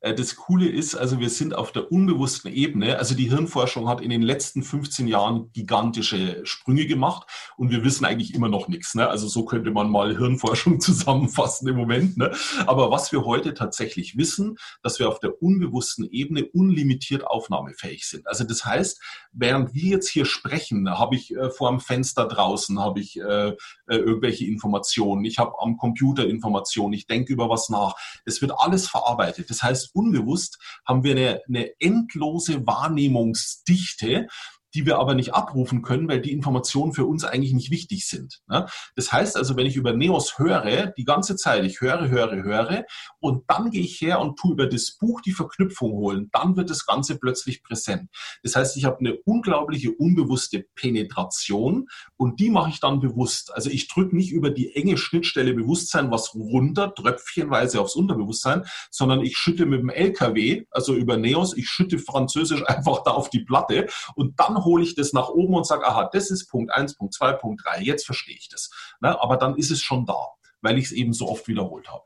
[0.00, 2.98] Äh, das Coole ist, also wir sind auf der unbewussten Ebene.
[2.98, 8.04] Also die Hirnforschung hat in den letzten 15 Jahren gigantische Sprünge gemacht und wir wissen
[8.04, 8.94] eigentlich immer noch nichts.
[8.94, 9.08] Ne?
[9.08, 12.16] Also so könnte man mal Hirnforschung zusammenfassen im Moment.
[12.16, 12.32] Ne?
[12.66, 18.26] Aber was wir heute tatsächlich wissen, dass wir auf der unbewussten Ebene unlimitiert aufnahmefähig sind.
[18.26, 19.00] Also das heißt,
[19.32, 23.48] während wir jetzt hier sprechen, habe ich äh, vor dem Fenster draußen, habe ich äh,
[23.48, 23.54] äh,
[23.86, 27.94] irgendwelche Informationen, ich habe am Computer Informationen, ich denke über was nach.
[28.24, 29.50] Es wird alles verarbeitet arbeitet.
[29.50, 34.28] Das heißt, unbewusst haben wir eine, eine endlose Wahrnehmungsdichte,
[34.74, 38.40] die wir aber nicht abrufen können, weil die Informationen für uns eigentlich nicht wichtig sind.
[38.48, 38.66] Ne?
[38.96, 42.84] Das heißt also, wenn ich über Neos höre, die ganze Zeit, ich höre, höre, höre
[43.20, 46.70] und dann gehe ich her und tue über das Buch die Verknüpfung holen, dann wird
[46.70, 48.10] das Ganze plötzlich präsent.
[48.42, 53.54] Das heißt, ich habe eine unglaubliche unbewusste Penetration und die mache ich dann bewusst.
[53.54, 59.20] Also ich drücke nicht über die enge Schnittstelle Bewusstsein was runter, tröpfchenweise aufs Unterbewusstsein, sondern
[59.20, 63.44] ich schütte mit dem LKW, also über Neos, ich schütte Französisch einfach da auf die
[63.44, 66.96] Platte und dann hole ich das nach oben und sage, aha, das ist Punkt 1,
[66.96, 68.70] Punkt 2, Punkt 3, jetzt verstehe ich das.
[69.00, 69.20] Ne?
[69.20, 70.28] Aber dann ist es schon da,
[70.60, 72.04] weil ich es eben so oft wiederholt habe.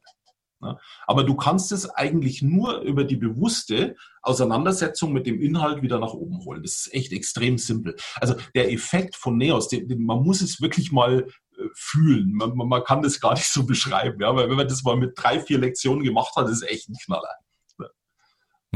[0.61, 0.79] Ne?
[1.07, 6.15] Aber du kannst es eigentlich nur über die bewusste Auseinandersetzung mit dem Inhalt wieder nach
[6.15, 6.63] oben holen.
[6.63, 7.97] Das ist echt extrem simpel.
[8.17, 12.33] Also der Effekt von Neos, den, den, man muss es wirklich mal äh, fühlen.
[12.33, 14.21] Man, man, kann das gar nicht so beschreiben.
[14.21, 14.35] Ja?
[14.35, 16.97] Weil wenn man das mal mit drei, vier Lektionen gemacht hat, ist es echt ein
[17.05, 17.35] Knaller.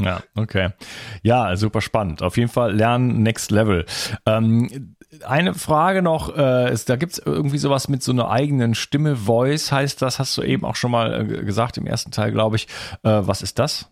[0.03, 0.69] Ja, okay.
[1.23, 2.21] Ja, super spannend.
[2.21, 3.85] Auf jeden Fall lernen Next Level.
[4.25, 9.15] Ähm, eine Frage noch, äh, ist, da gibt's irgendwie sowas mit so einer eigenen Stimme,
[9.15, 12.55] Voice heißt das, hast du eben auch schon mal äh, gesagt im ersten Teil, glaube
[12.55, 12.67] ich.
[13.03, 13.89] Äh, was ist das?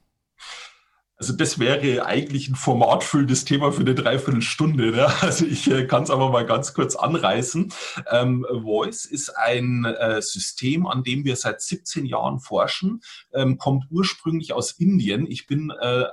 [1.20, 4.92] Also das wäre eigentlich ein formatfüllendes Thema für eine Dreiviertelstunde.
[4.92, 5.08] Ne?
[5.22, 7.74] Also ich äh, kann es aber mal ganz kurz anreißen.
[8.10, 13.02] Ähm, Voice ist ein äh, System, an dem wir seit 17 Jahren forschen,
[13.34, 15.30] ähm, kommt ursprünglich aus Indien.
[15.30, 16.06] Ich bin äh,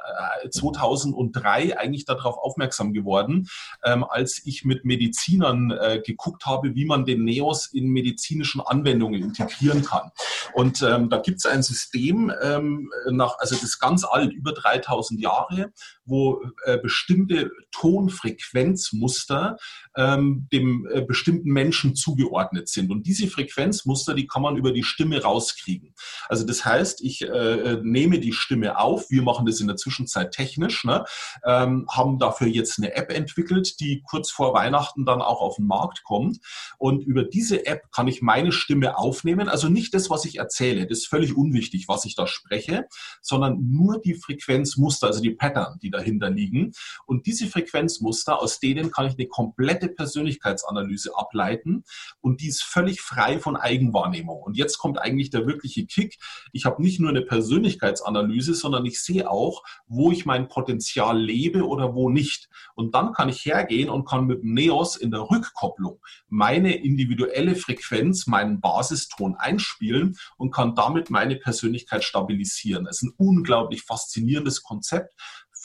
[0.50, 3.48] 2003 eigentlich darauf aufmerksam geworden,
[3.84, 9.22] ähm, als ich mit Medizinern äh, geguckt habe, wie man den Neos in medizinischen Anwendungen
[9.22, 10.10] integrieren kann.
[10.52, 14.52] Und ähm, da gibt es ein System, ähm, nach, also das ist ganz alt, über
[14.52, 15.72] 3000 2000 Jahre,
[16.06, 19.56] wo äh, bestimmte Tonfrequenzmuster
[19.96, 22.90] ähm, dem äh, bestimmten Menschen zugeordnet sind.
[22.90, 25.94] Und diese Frequenzmuster, die kann man über die Stimme rauskriegen.
[26.28, 30.32] Also das heißt, ich äh, nehme die Stimme auf, wir machen das in der Zwischenzeit
[30.32, 31.04] technisch, ne,
[31.44, 35.66] ähm, haben dafür jetzt eine App entwickelt, die kurz vor Weihnachten dann auch auf den
[35.66, 36.38] Markt kommt.
[36.78, 39.48] Und über diese App kann ich meine Stimme aufnehmen.
[39.48, 42.86] Also nicht das, was ich erzähle, das ist völlig unwichtig, was ich da spreche,
[43.22, 46.72] sondern nur die Frequenzmuster, also die Pattern, die dahinter liegen.
[47.06, 51.84] Und diese Frequenzmuster, aus denen kann ich eine komplette Persönlichkeitsanalyse ableiten
[52.20, 54.42] und die ist völlig frei von Eigenwahrnehmung.
[54.42, 56.18] Und jetzt kommt eigentlich der wirkliche Kick.
[56.52, 61.66] Ich habe nicht nur eine Persönlichkeitsanalyse, sondern ich sehe auch, wo ich mein Potenzial lebe
[61.66, 62.48] oder wo nicht.
[62.74, 67.56] Und dann kann ich hergehen und kann mit dem Neos in der Rückkopplung meine individuelle
[67.56, 72.84] Frequenz, meinen Basiston einspielen und kann damit meine Persönlichkeit stabilisieren.
[72.84, 75.14] Das ist ein unglaublich faszinierendes Konzept,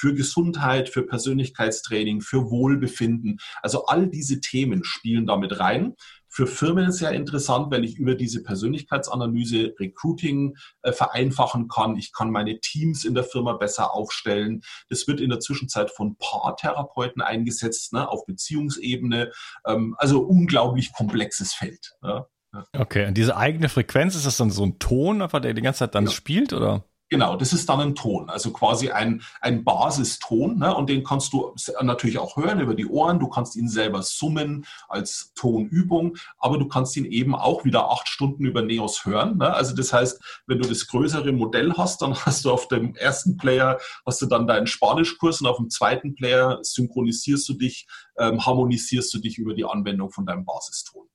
[0.02, 3.38] für Gesundheit, für Persönlichkeitstraining, für Wohlbefinden.
[3.62, 5.94] Also all diese Themen spielen damit rein.
[6.28, 11.98] Für Firmen sehr interessant, weil ich über diese Persönlichkeitsanalyse Recruiting äh, vereinfachen kann.
[11.98, 14.62] Ich kann meine Teams in der Firma besser aufstellen.
[14.90, 19.32] Das wird in der Zwischenzeit von Paartherapeuten eingesetzt, ne, auf Beziehungsebene.
[19.68, 21.92] Ähm, also unglaublich komplexes Feld.
[22.02, 22.26] Ja.
[22.76, 25.94] Okay, und diese eigene Frequenz, ist das dann so ein Ton, der die ganze Zeit
[25.96, 26.12] dann ja.
[26.12, 26.86] spielt, oder?
[27.12, 30.58] Genau, das ist dann ein Ton, also quasi ein, ein Basiston.
[30.58, 30.74] Ne?
[30.74, 33.19] Und den kannst du natürlich auch hören über die Ohren.
[33.19, 38.08] Du kannst ihn selber summen als Tonübung, aber du kannst ihn eben auch wieder acht
[38.08, 39.39] Stunden über Neos hören.
[39.39, 39.54] Ne?
[39.54, 43.36] Also das heißt, wenn du das größere Modell hast, dann hast du auf dem ersten
[43.36, 48.45] Player hast du dann deinen Spanischkurs und auf dem zweiten Player synchronisierst du dich, ähm,
[48.45, 51.11] harmonisierst du dich über die Anwendung von deinem Basiston.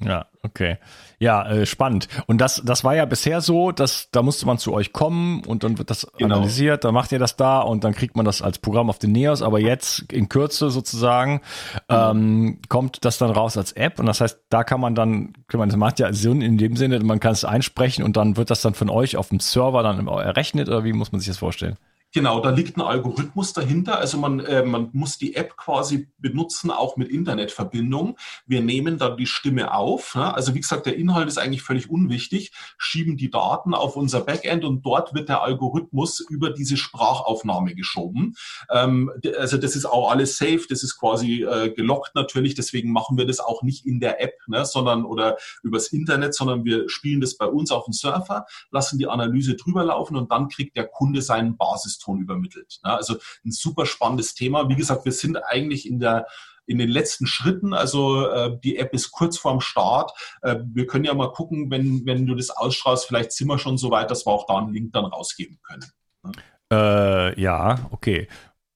[0.00, 0.78] Ja, okay.
[1.18, 2.08] Ja, äh, spannend.
[2.26, 5.62] Und das, das war ja bisher so, dass da musste man zu euch kommen und
[5.62, 6.36] dann wird das genau.
[6.36, 9.12] analysiert, dann macht ihr das da und dann kriegt man das als Programm auf den
[9.12, 11.40] Neos, aber jetzt in Kürze sozusagen
[11.88, 15.76] ähm, kommt das dann raus als App und das heißt, da kann man dann, das
[15.76, 18.74] macht ja Sinn in dem Sinne, man kann es einsprechen und dann wird das dann
[18.74, 21.76] von euch auf dem Server dann errechnet oder wie muss man sich das vorstellen?
[22.14, 23.98] Genau, da liegt ein Algorithmus dahinter.
[23.98, 28.16] Also man, äh, man muss die App quasi benutzen, auch mit Internetverbindung.
[28.46, 30.14] Wir nehmen dann die Stimme auf.
[30.14, 30.32] Ne?
[30.32, 34.64] Also wie gesagt, der Inhalt ist eigentlich völlig unwichtig, schieben die Daten auf unser Backend
[34.64, 38.36] und dort wird der Algorithmus über diese Sprachaufnahme geschoben.
[38.70, 43.18] Ähm, also das ist auch alles safe, das ist quasi äh, gelockt natürlich, deswegen machen
[43.18, 44.64] wir das auch nicht in der App, ne?
[44.64, 49.08] sondern oder übers Internet, sondern wir spielen das bei uns auf dem Surfer, lassen die
[49.08, 52.80] Analyse drüber laufen und dann kriegt der Kunde seinen Basis Ton übermittelt.
[52.84, 54.68] Ja, also ein super spannendes Thema.
[54.68, 56.26] Wie gesagt, wir sind eigentlich in der
[56.66, 57.74] in den letzten Schritten.
[57.74, 60.12] Also äh, die App ist kurz vorm Start.
[60.42, 63.78] Äh, wir können ja mal gucken, wenn, wenn du das ausstrahlst, vielleicht sind wir schon
[63.78, 65.84] so weit, dass wir auch da einen Link dann rausgeben können.
[66.22, 66.32] Ne?
[66.72, 68.28] Äh, ja, okay.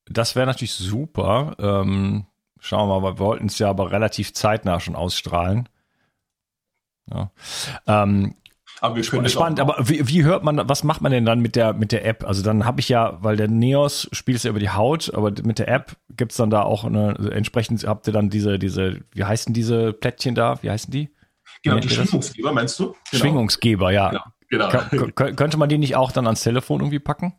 [0.06, 1.56] Das wäre natürlich super.
[1.58, 2.26] Ähm,
[2.60, 5.68] schauen wir mal, wir wollten es ja aber relativ zeitnah schon ausstrahlen.
[7.10, 7.30] Ja.
[7.86, 8.34] Ähm,
[8.80, 11.56] aber wir können Spannend, aber wie, wie hört man, was macht man denn dann mit
[11.56, 12.24] der, mit der App?
[12.24, 15.32] Also dann habe ich ja, weil der Neos spielt es ja über die Haut, aber
[15.42, 19.00] mit der App gibt es dann da auch eine, entsprechend habt ihr dann diese, diese,
[19.12, 20.62] wie heißen diese Plättchen da?
[20.62, 21.10] Wie heißen die?
[21.62, 22.94] Genau, die Schwingungsgeber, meinst du?
[23.10, 23.20] Genau.
[23.20, 24.24] Schwingungsgeber, ja.
[24.50, 24.68] Genau.
[24.90, 25.12] genau.
[25.12, 27.34] könnte man die nicht auch dann ans Telefon irgendwie packen?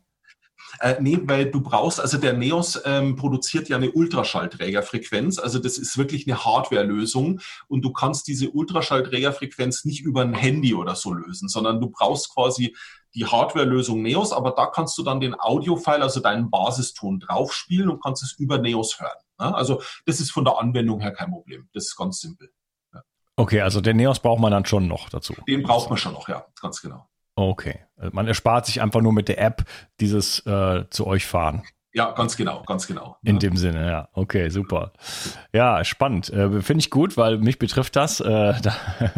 [0.78, 5.78] Äh, nee, weil du brauchst, also der NEOS ähm, produziert ja eine Ultraschallträgerfrequenz, also das
[5.78, 11.12] ist wirklich eine Hardware-Lösung und du kannst diese Ultraschallträgerfrequenz nicht über ein Handy oder so
[11.12, 12.76] lösen, sondern du brauchst quasi
[13.14, 18.02] die Hardware-Lösung NEOS, aber da kannst du dann den Audio-File, also deinen Basiston draufspielen und
[18.02, 19.18] kannst es über NEOS hören.
[19.40, 19.54] Ne?
[19.54, 21.68] Also das ist von der Anwendung her kein Problem.
[21.72, 22.52] Das ist ganz simpel.
[22.94, 23.02] Ja.
[23.36, 25.34] Okay, also den NEOS braucht man dann schon noch dazu.
[25.48, 27.08] Den braucht man schon noch, ja, ganz genau.
[27.48, 27.80] Okay.
[27.96, 29.64] Also man erspart sich einfach nur mit der App
[30.00, 31.62] dieses äh, zu euch fahren.
[31.92, 33.16] Ja, ganz genau, ganz genau.
[33.22, 33.40] In ja.
[33.40, 34.08] dem Sinne, ja.
[34.12, 34.92] Okay, super.
[35.52, 36.30] Ja, spannend.
[36.30, 38.20] Äh, Finde ich gut, weil mich betrifft das.
[38.20, 38.72] Äh, da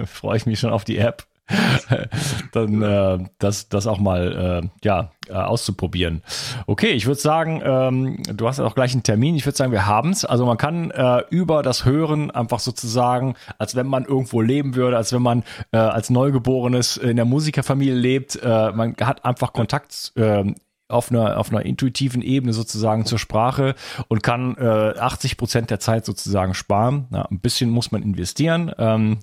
[0.07, 1.27] freue ich mich schon auf die App.
[2.53, 6.23] dann äh, das, das auch mal äh, ja, äh, auszuprobieren.
[6.67, 9.35] Okay, ich würde sagen, ähm, du hast ja auch gleich einen Termin.
[9.35, 10.25] Ich würde sagen, wir haben es.
[10.25, 14.97] Also man kann äh, über das Hören einfach sozusagen, als wenn man irgendwo leben würde,
[14.97, 20.13] als wenn man äh, als Neugeborenes in der Musikerfamilie lebt, äh, man hat einfach Kontakt
[20.17, 20.45] äh,
[20.93, 23.75] auf einer, auf einer intuitiven Ebene sozusagen zur Sprache
[24.09, 27.07] und kann äh, 80 Prozent der Zeit sozusagen sparen.
[27.11, 28.73] Ja, ein bisschen muss man investieren.
[28.79, 29.19] Ähm,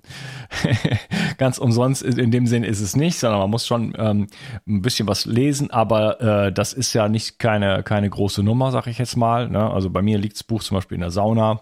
[1.38, 4.28] ganz umsonst in dem Sinn ist es nicht, sondern man muss schon ähm,
[4.68, 8.88] ein bisschen was lesen, aber äh, das ist ja nicht keine, keine große Nummer, sag
[8.88, 9.50] ich jetzt mal.
[9.50, 9.70] Ne?
[9.70, 11.62] Also bei mir liegt das Buch zum Beispiel in der Sauna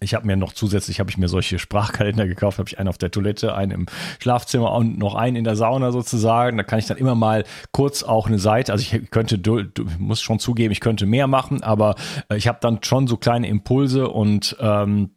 [0.00, 2.98] ich habe mir noch zusätzlich habe ich mir solche Sprachkalender gekauft, habe ich einen auf
[2.98, 3.86] der Toilette, einen im
[4.18, 6.58] Schlafzimmer und noch einen in der Sauna sozusagen.
[6.58, 9.86] Da kann ich dann immer mal kurz auch eine Seite, also ich könnte, du, du
[9.98, 11.94] muss schon zugeben, ich könnte mehr machen, aber
[12.28, 15.10] äh, ich habe dann schon so kleine Impulse und ähm,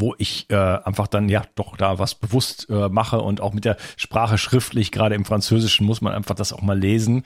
[0.00, 3.64] wo ich äh, einfach dann ja doch da was bewusst äh, mache und auch mit
[3.64, 7.24] der Sprache schriftlich, gerade im Französischen muss man einfach das auch mal lesen.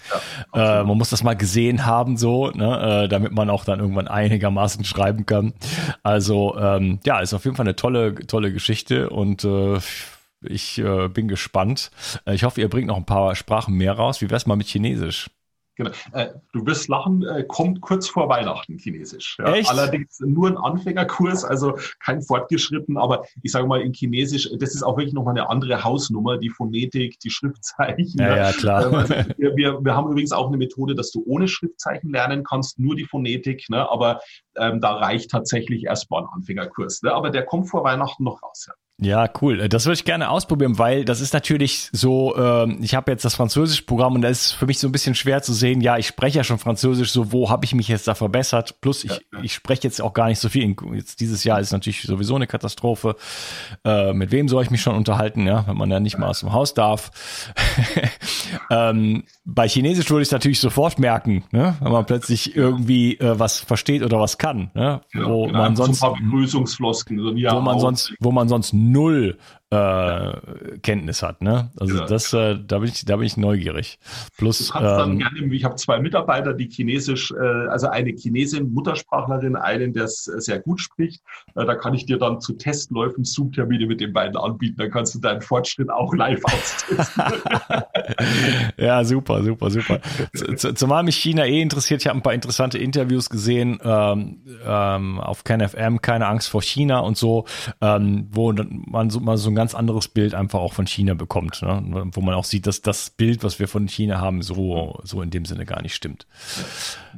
[0.54, 3.80] Ja, äh, man muss das mal gesehen haben, so, ne, äh, damit man auch dann
[3.80, 5.54] irgendwann einigermaßen schreiben kann.
[6.02, 9.78] Also ähm, ja, ist auf jeden Fall eine tolle, tolle Geschichte und äh,
[10.42, 11.90] ich äh, bin gespannt.
[12.24, 14.20] Äh, ich hoffe, ihr bringt noch ein paar Sprachen mehr raus.
[14.20, 15.30] Wie wär's mal mit Chinesisch?
[15.78, 15.90] Genau.
[16.12, 19.36] Äh, du wirst lachen, äh, kommt kurz vor Weihnachten Chinesisch.
[19.38, 19.54] Ja.
[19.54, 19.70] Echt?
[19.70, 24.82] Allerdings nur ein Anfängerkurs, also kein fortgeschritten, aber ich sage mal in Chinesisch, das ist
[24.82, 28.20] auch wirklich nochmal eine andere Hausnummer, die Phonetik, die Schriftzeichen.
[28.20, 28.86] Ja, ja klar.
[28.86, 32.42] Ähm, also wir, wir, wir, haben übrigens auch eine Methode, dass du ohne Schriftzeichen lernen
[32.42, 33.88] kannst, nur die Phonetik, ne?
[33.88, 34.20] aber
[34.56, 37.02] ähm, da reicht tatsächlich erstmal ein Anfängerkurs.
[37.02, 37.12] Ne?
[37.12, 38.66] Aber der kommt vor Weihnachten noch raus.
[38.66, 38.74] Ja.
[39.00, 39.68] Ja, cool.
[39.68, 43.36] Das würde ich gerne ausprobieren, weil das ist natürlich so, äh, ich habe jetzt das
[43.36, 46.38] Französisch-Programm und da ist für mich so ein bisschen schwer zu sehen, ja, ich spreche
[46.38, 48.80] ja schon Französisch, so wo habe ich mich jetzt da verbessert?
[48.80, 50.74] Plus ich, ich spreche jetzt auch gar nicht so viel.
[50.94, 53.14] Jetzt dieses Jahr ist natürlich sowieso eine Katastrophe.
[53.84, 56.40] Äh, mit wem soll ich mich schon unterhalten, ja, wenn man ja nicht mal aus
[56.40, 57.12] dem Haus darf.
[58.70, 61.76] ähm, bei Chinesisch würde ich natürlich sofort merken, ne?
[61.80, 64.72] wenn man plötzlich irgendwie äh, was versteht oder was kann.
[64.74, 65.02] Ne?
[65.14, 66.16] Ja, wo genau, man sonst, so
[67.36, 69.32] ja, wo man sonst, wo man sonst null
[69.70, 71.42] äh, Kenntnis hat.
[71.42, 71.70] Ne?
[71.78, 72.06] Also ja.
[72.06, 73.98] das, äh, da bin ich, da bin ich neugierig.
[74.36, 79.92] Plus, ähm, gerne, ich habe zwei Mitarbeiter, die Chinesisch, äh, also eine Chinesin, Muttersprachlerin, einen,
[79.92, 81.22] der es sehr gut spricht.
[81.54, 84.76] Äh, da kann ich dir dann zu Testläufen Zoom-Termine mit den beiden anbieten.
[84.78, 86.98] Dann kannst du deinen Fortschritt auch live austesten.
[88.78, 90.00] ja, super, super, super.
[90.56, 92.00] Zumal mich China eh interessiert.
[92.00, 97.00] Ich habe ein paar interessante Interviews gesehen ähm, ähm, auf KenFM, keine Angst vor China
[97.00, 97.44] und so,
[97.82, 101.62] ähm, wo man so mal so ein ganz anderes Bild einfach auch von China bekommt,
[101.62, 102.08] ne?
[102.12, 105.30] wo man auch sieht, dass das Bild, was wir von China haben, so, so in
[105.30, 106.28] dem Sinne gar nicht stimmt.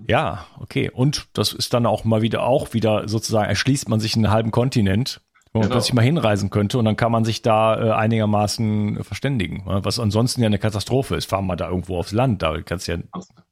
[0.09, 0.91] Ja, okay.
[0.91, 4.53] Und das ist dann auch mal wieder, auch wieder sozusagen, erschließt man sich einen halben
[4.53, 5.21] Kontinent,
[5.53, 5.75] wo man genau.
[5.75, 9.65] plötzlich mal hinreisen könnte und dann kann man sich da äh, einigermaßen verständigen.
[9.67, 9.81] Ne?
[9.85, 11.29] Was ansonsten ja eine Katastrophe ist.
[11.29, 12.99] Fahren wir da irgendwo aufs Land, da kannst du ja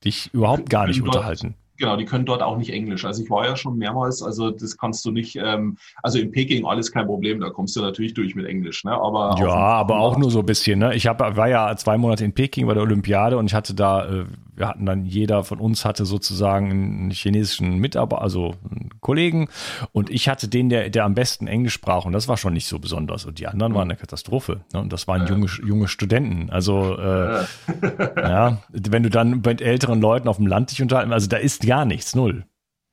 [0.03, 1.57] dich überhaupt gar nicht unterhalten.
[1.79, 3.05] Genau, die können dort auch nicht Englisch.
[3.05, 6.67] Also ich war ja schon mehrmals, also das kannst du nicht, ähm, also in Peking
[6.67, 8.93] alles kein Problem, da kommst du natürlich durch mit Englisch, ne?
[8.93, 10.95] Aber ja, aber auch nur so ein bisschen, ne?
[10.97, 14.07] Ich hab, war ja zwei Monate in Peking bei der Olympiade und ich hatte da,
[14.07, 14.25] äh,
[14.59, 19.49] wir hatten dann, jeder von uns hatte sozusagen einen chinesischen Mitarbeiter, also einen Kollegen
[19.93, 22.67] und ich hatte den, der, der am besten Englisch sprach und das war schon nicht
[22.67, 24.61] so besonders und die anderen waren eine Katastrophe.
[24.73, 24.81] Ne?
[24.81, 25.29] Und das waren ja.
[25.29, 26.51] junge, junge Studenten.
[26.51, 27.45] Also äh,
[28.17, 31.67] ja, wenn du dann mit älteren Leuten auf dem Land dich unterhalten, also da ist
[31.67, 32.45] gar nichts, null.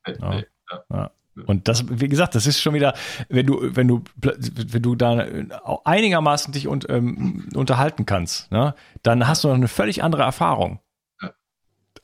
[0.06, 0.42] Ja.
[0.90, 1.10] Ja.
[1.46, 2.94] Und das, wie gesagt, das ist schon wieder,
[3.28, 5.26] wenn du, wenn du, wenn du da
[5.84, 10.80] einigermaßen dich und, ähm, unterhalten kannst, ne, dann hast du noch eine völlig andere Erfahrung.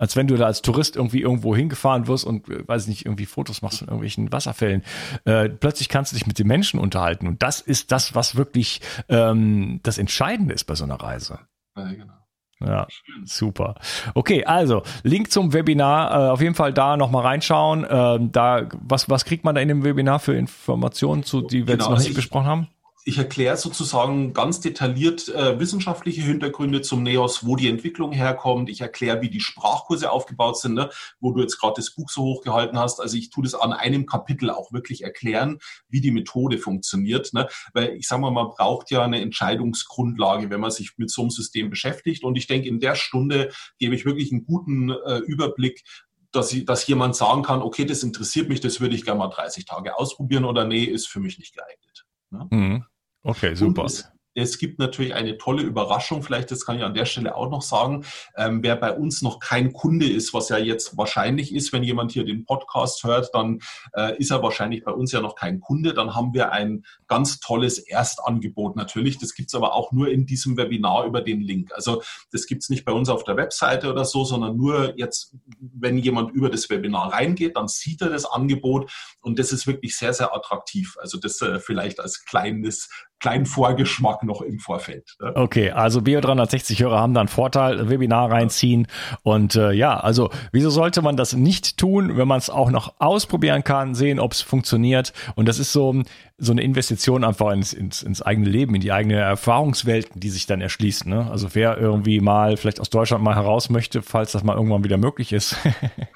[0.02, 3.24] Als wenn du da als Tourist irgendwie irgendwo hingefahren wirst und, äh, weiß nicht, irgendwie
[3.24, 4.82] Fotos machst von irgendwelchen Wasserfällen.
[5.24, 7.28] Äh, plötzlich kannst du dich mit den Menschen unterhalten.
[7.28, 11.38] Und das ist das, was wirklich ähm, das Entscheidende ist bei so einer Reise.
[11.76, 12.14] Ja, genau.
[12.58, 12.88] Ja,
[13.24, 13.76] super.
[14.14, 17.84] Okay, also Link zum Webinar, äh, auf jeden Fall da nochmal reinschauen.
[17.84, 21.76] Äh, da, was, was kriegt man da in dem Webinar für Informationen, zu, die wir
[21.76, 22.68] genau, jetzt noch nicht ich, besprochen haben?
[23.04, 28.70] Ich erkläre sozusagen ganz detailliert äh, wissenschaftliche Hintergründe zum NEOS, wo die Entwicklung herkommt.
[28.70, 30.88] Ich erkläre, wie die Sprachkurse aufgebaut sind, ne,
[31.18, 33.00] wo du jetzt gerade das Buch so hochgehalten hast.
[33.00, 37.32] Also ich tue das an einem Kapitel auch wirklich erklären, wie die Methode funktioniert.
[37.32, 37.48] Ne?
[37.72, 41.30] Weil ich sage mal, man braucht ja eine Entscheidungsgrundlage, wenn man sich mit so einem
[41.30, 42.22] System beschäftigt.
[42.22, 45.82] Und ich denke, in der Stunde gebe ich wirklich einen guten äh, Überblick,
[46.30, 49.28] dass, ich, dass jemand sagen kann, okay, das interessiert mich, das würde ich gerne mal
[49.28, 52.06] 30 Tage ausprobieren oder nee, ist für mich nicht geeignet.
[52.30, 52.46] Ne?
[52.50, 52.84] Mhm.
[53.24, 53.84] Okay, super.
[53.84, 57.50] Es, es, gibt natürlich eine tolle Überraschung, vielleicht das kann ich an der Stelle auch
[57.50, 58.04] noch sagen.
[58.36, 62.12] Ähm, wer bei uns noch kein Kunde ist, was ja jetzt wahrscheinlich ist, wenn jemand
[62.12, 63.60] hier den Podcast hört, dann
[63.94, 65.92] äh, ist er wahrscheinlich bei uns ja noch kein Kunde.
[65.92, 69.18] Dann haben wir ein ganz tolles Erstangebot natürlich.
[69.18, 71.72] Das gibt's aber auch nur in diesem Webinar über den Link.
[71.74, 72.02] Also
[72.32, 76.32] das gibt's nicht bei uns auf der Webseite oder so, sondern nur jetzt, wenn jemand
[76.32, 80.34] über das Webinar reingeht, dann sieht er das Angebot und das ist wirklich sehr, sehr
[80.34, 80.96] attraktiv.
[81.00, 82.88] Also das äh, vielleicht als kleines
[83.22, 85.14] kleinen Vorgeschmack noch im Vorfeld.
[85.20, 85.32] Ne?
[85.34, 88.88] Okay, also Bio360-Hörer haben da einen Vorteil, Webinar reinziehen
[89.22, 92.94] und äh, ja, also wieso sollte man das nicht tun, wenn man es auch noch
[92.98, 96.02] ausprobieren kann, sehen, ob es funktioniert und das ist so
[96.38, 100.46] so eine Investition einfach ins, ins, ins eigene Leben, in die eigene Erfahrungswelten, die sich
[100.46, 101.08] dann erschließen.
[101.08, 101.30] Ne?
[101.30, 104.96] Also wer irgendwie mal vielleicht aus Deutschland mal heraus möchte, falls das mal irgendwann wieder
[104.96, 105.56] möglich ist.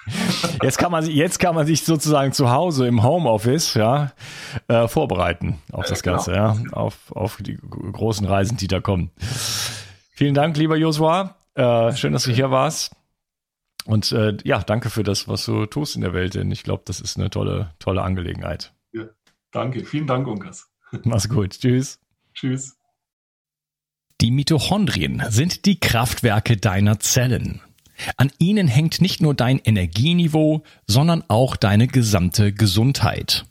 [0.63, 4.13] jetzt kann man jetzt kann man sich sozusagen zu Hause im Homeoffice ja
[4.69, 6.17] äh, vorbereiten auf das genau.
[6.17, 9.11] Ganze, ja, auf, auf die großen Reisen, die da kommen.
[10.13, 11.37] Vielen Dank, lieber Joshua.
[11.55, 12.95] Äh, schön, dass du hier warst.
[13.85, 16.83] Und äh, ja, danke für das, was du tust in der Welt, denn ich glaube,
[16.87, 18.73] das ist eine tolle, tolle Angelegenheit.
[19.57, 20.69] Danke, vielen Dank, Unkas.
[21.05, 21.59] Mach's gut.
[21.59, 21.99] Tschüss.
[22.35, 22.77] Tschüss.
[24.21, 27.63] Die Mitochondrien sind die Kraftwerke deiner Zellen.
[28.19, 33.47] An ihnen hängt nicht nur dein Energieniveau, sondern auch deine gesamte Gesundheit.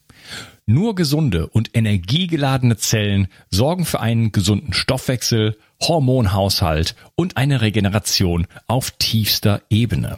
[0.67, 8.91] Nur gesunde und energiegeladene Zellen sorgen für einen gesunden Stoffwechsel, Hormonhaushalt und eine Regeneration auf
[8.91, 10.17] tiefster Ebene.